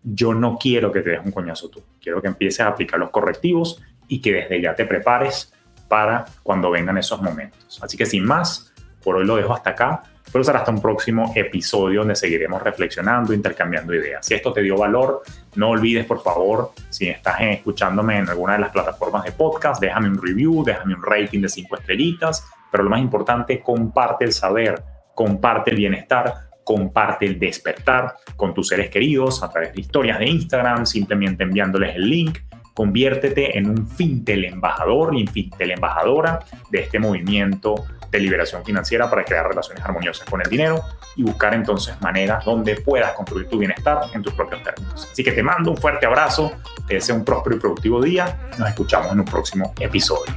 yo 0.04 0.34
no 0.34 0.58
quiero 0.58 0.92
que 0.92 1.02
te 1.02 1.12
des 1.12 1.22
un 1.24 1.32
coñazo 1.32 1.70
tú. 1.70 1.82
Quiero 2.02 2.22
que 2.22 2.28
empieces 2.28 2.60
a 2.60 2.68
aplicar 2.68 3.00
los 3.00 3.10
correctivos 3.10 3.82
y 4.08 4.22
que 4.22 4.34
desde 4.34 4.62
ya 4.62 4.76
te 4.76 4.86
prepares 4.86 5.54
para 5.88 6.26
cuando 6.44 6.70
vengan 6.70 6.98
esos 6.98 7.22
momentos. 7.22 7.82
Así 7.82 7.98
que 7.98 8.06
sin 8.06 8.26
más, 8.26 8.74
por 9.02 9.16
hoy 9.16 9.26
lo 9.26 9.38
dejo 9.38 9.54
hasta 9.54 9.72
acá. 9.72 10.04
Pero 10.32 10.44
será 10.44 10.60
hasta 10.60 10.72
un 10.72 10.82
próximo 10.82 11.32
episodio 11.36 12.00
donde 12.00 12.16
seguiremos 12.16 12.62
reflexionando, 12.62 13.34
intercambiando 13.34 13.94
ideas. 13.94 14.26
Si 14.26 14.34
esto 14.34 14.52
te 14.52 14.62
dio 14.62 14.78
valor, 14.78 15.22
no 15.56 15.70
olvides, 15.70 16.06
por 16.06 16.22
favor, 16.22 16.72
si 16.90 17.08
estás 17.08 17.36
escuchándome 17.42 18.18
en 18.18 18.30
alguna 18.30 18.54
de 18.54 18.60
las 18.60 18.72
plataformas 18.72 19.24
de 19.24 19.32
podcast, 19.32 19.82
déjame 19.82 20.10
un 20.10 20.22
review, 20.22 20.64
déjame 20.64 20.96
un 20.96 21.04
rating 21.04 21.42
de 21.42 21.50
cinco 21.50 21.76
estrellitas. 21.76 22.48
Pero 22.72 22.84
lo 22.84 22.90
más 22.90 23.02
importante, 23.02 23.62
comparte 23.62 24.26
el 24.26 24.34
saber, 24.34 24.84
comparte 25.14 25.72
el 25.72 25.78
bienestar, 25.78 26.34
comparte 26.64 27.26
el 27.26 27.38
despertar 27.38 28.16
con 28.36 28.54
tus 28.54 28.70
seres 28.70 28.90
queridos 28.90 29.44
a 29.44 29.50
través 29.50 29.74
de 29.74 29.82
historias 29.82 30.20
de 30.20 30.26
Instagram, 30.26 30.86
simplemente 30.86 31.44
enviándoles 31.44 31.96
el 31.96 32.10
link. 32.10 32.40
Conviértete 32.74 33.58
en 33.58 33.70
un 33.70 33.88
fintel 33.88 34.46
embajador 34.46 35.16
y 35.16 35.28
fintel 35.28 35.72
embajadora 35.72 36.40
de 36.72 36.80
este 36.80 36.98
movimiento 36.98 37.76
de 38.10 38.20
liberación 38.20 38.64
financiera 38.66 39.10
para 39.10 39.24
crear 39.24 39.48
relaciones 39.48 39.84
armoniosas 39.84 40.28
con 40.28 40.42
el 40.42 40.50
dinero 40.50 40.82
y 41.16 41.24
buscar 41.24 41.54
entonces 41.54 42.00
maneras 42.02 42.44
donde 42.46 42.76
puedas 42.76 43.14
construir 43.14 43.48
tu 43.48 43.60
bienestar 43.60 44.02
en 44.14 44.22
tus 44.22 44.34
propios 44.34 44.64
términos. 44.64 45.08
Así 45.12 45.24
que 45.24 45.32
te 45.32 45.44
mando 45.44 45.72
un 45.72 45.78
fuerte 45.78 46.06
abrazo, 46.06 46.52
te 46.88 46.96
deseo 46.96 47.16
un 47.16 47.26
próspero 47.26 47.56
y 47.56 47.60
productivo 47.60 48.02
día, 48.02 48.40
nos 48.58 48.70
escuchamos 48.70 49.12
en 49.12 49.20
un 49.20 49.26
próximo 49.26 49.74
episodio. 49.80 50.34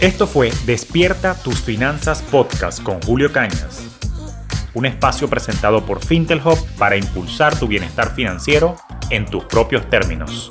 Esto 0.00 0.28
fue 0.28 0.52
Despierta 0.64 1.34
tus 1.34 1.60
finanzas 1.60 2.22
podcast 2.22 2.80
con 2.84 3.02
Julio 3.02 3.32
Cañas, 3.32 3.82
un 4.78 4.86
espacio 4.86 5.28
presentado 5.28 5.84
por 5.84 6.04
Fintelhop 6.04 6.56
para 6.78 6.96
impulsar 6.96 7.58
tu 7.58 7.66
bienestar 7.66 8.14
financiero 8.14 8.76
en 9.10 9.26
tus 9.26 9.44
propios 9.44 9.90
términos. 9.90 10.48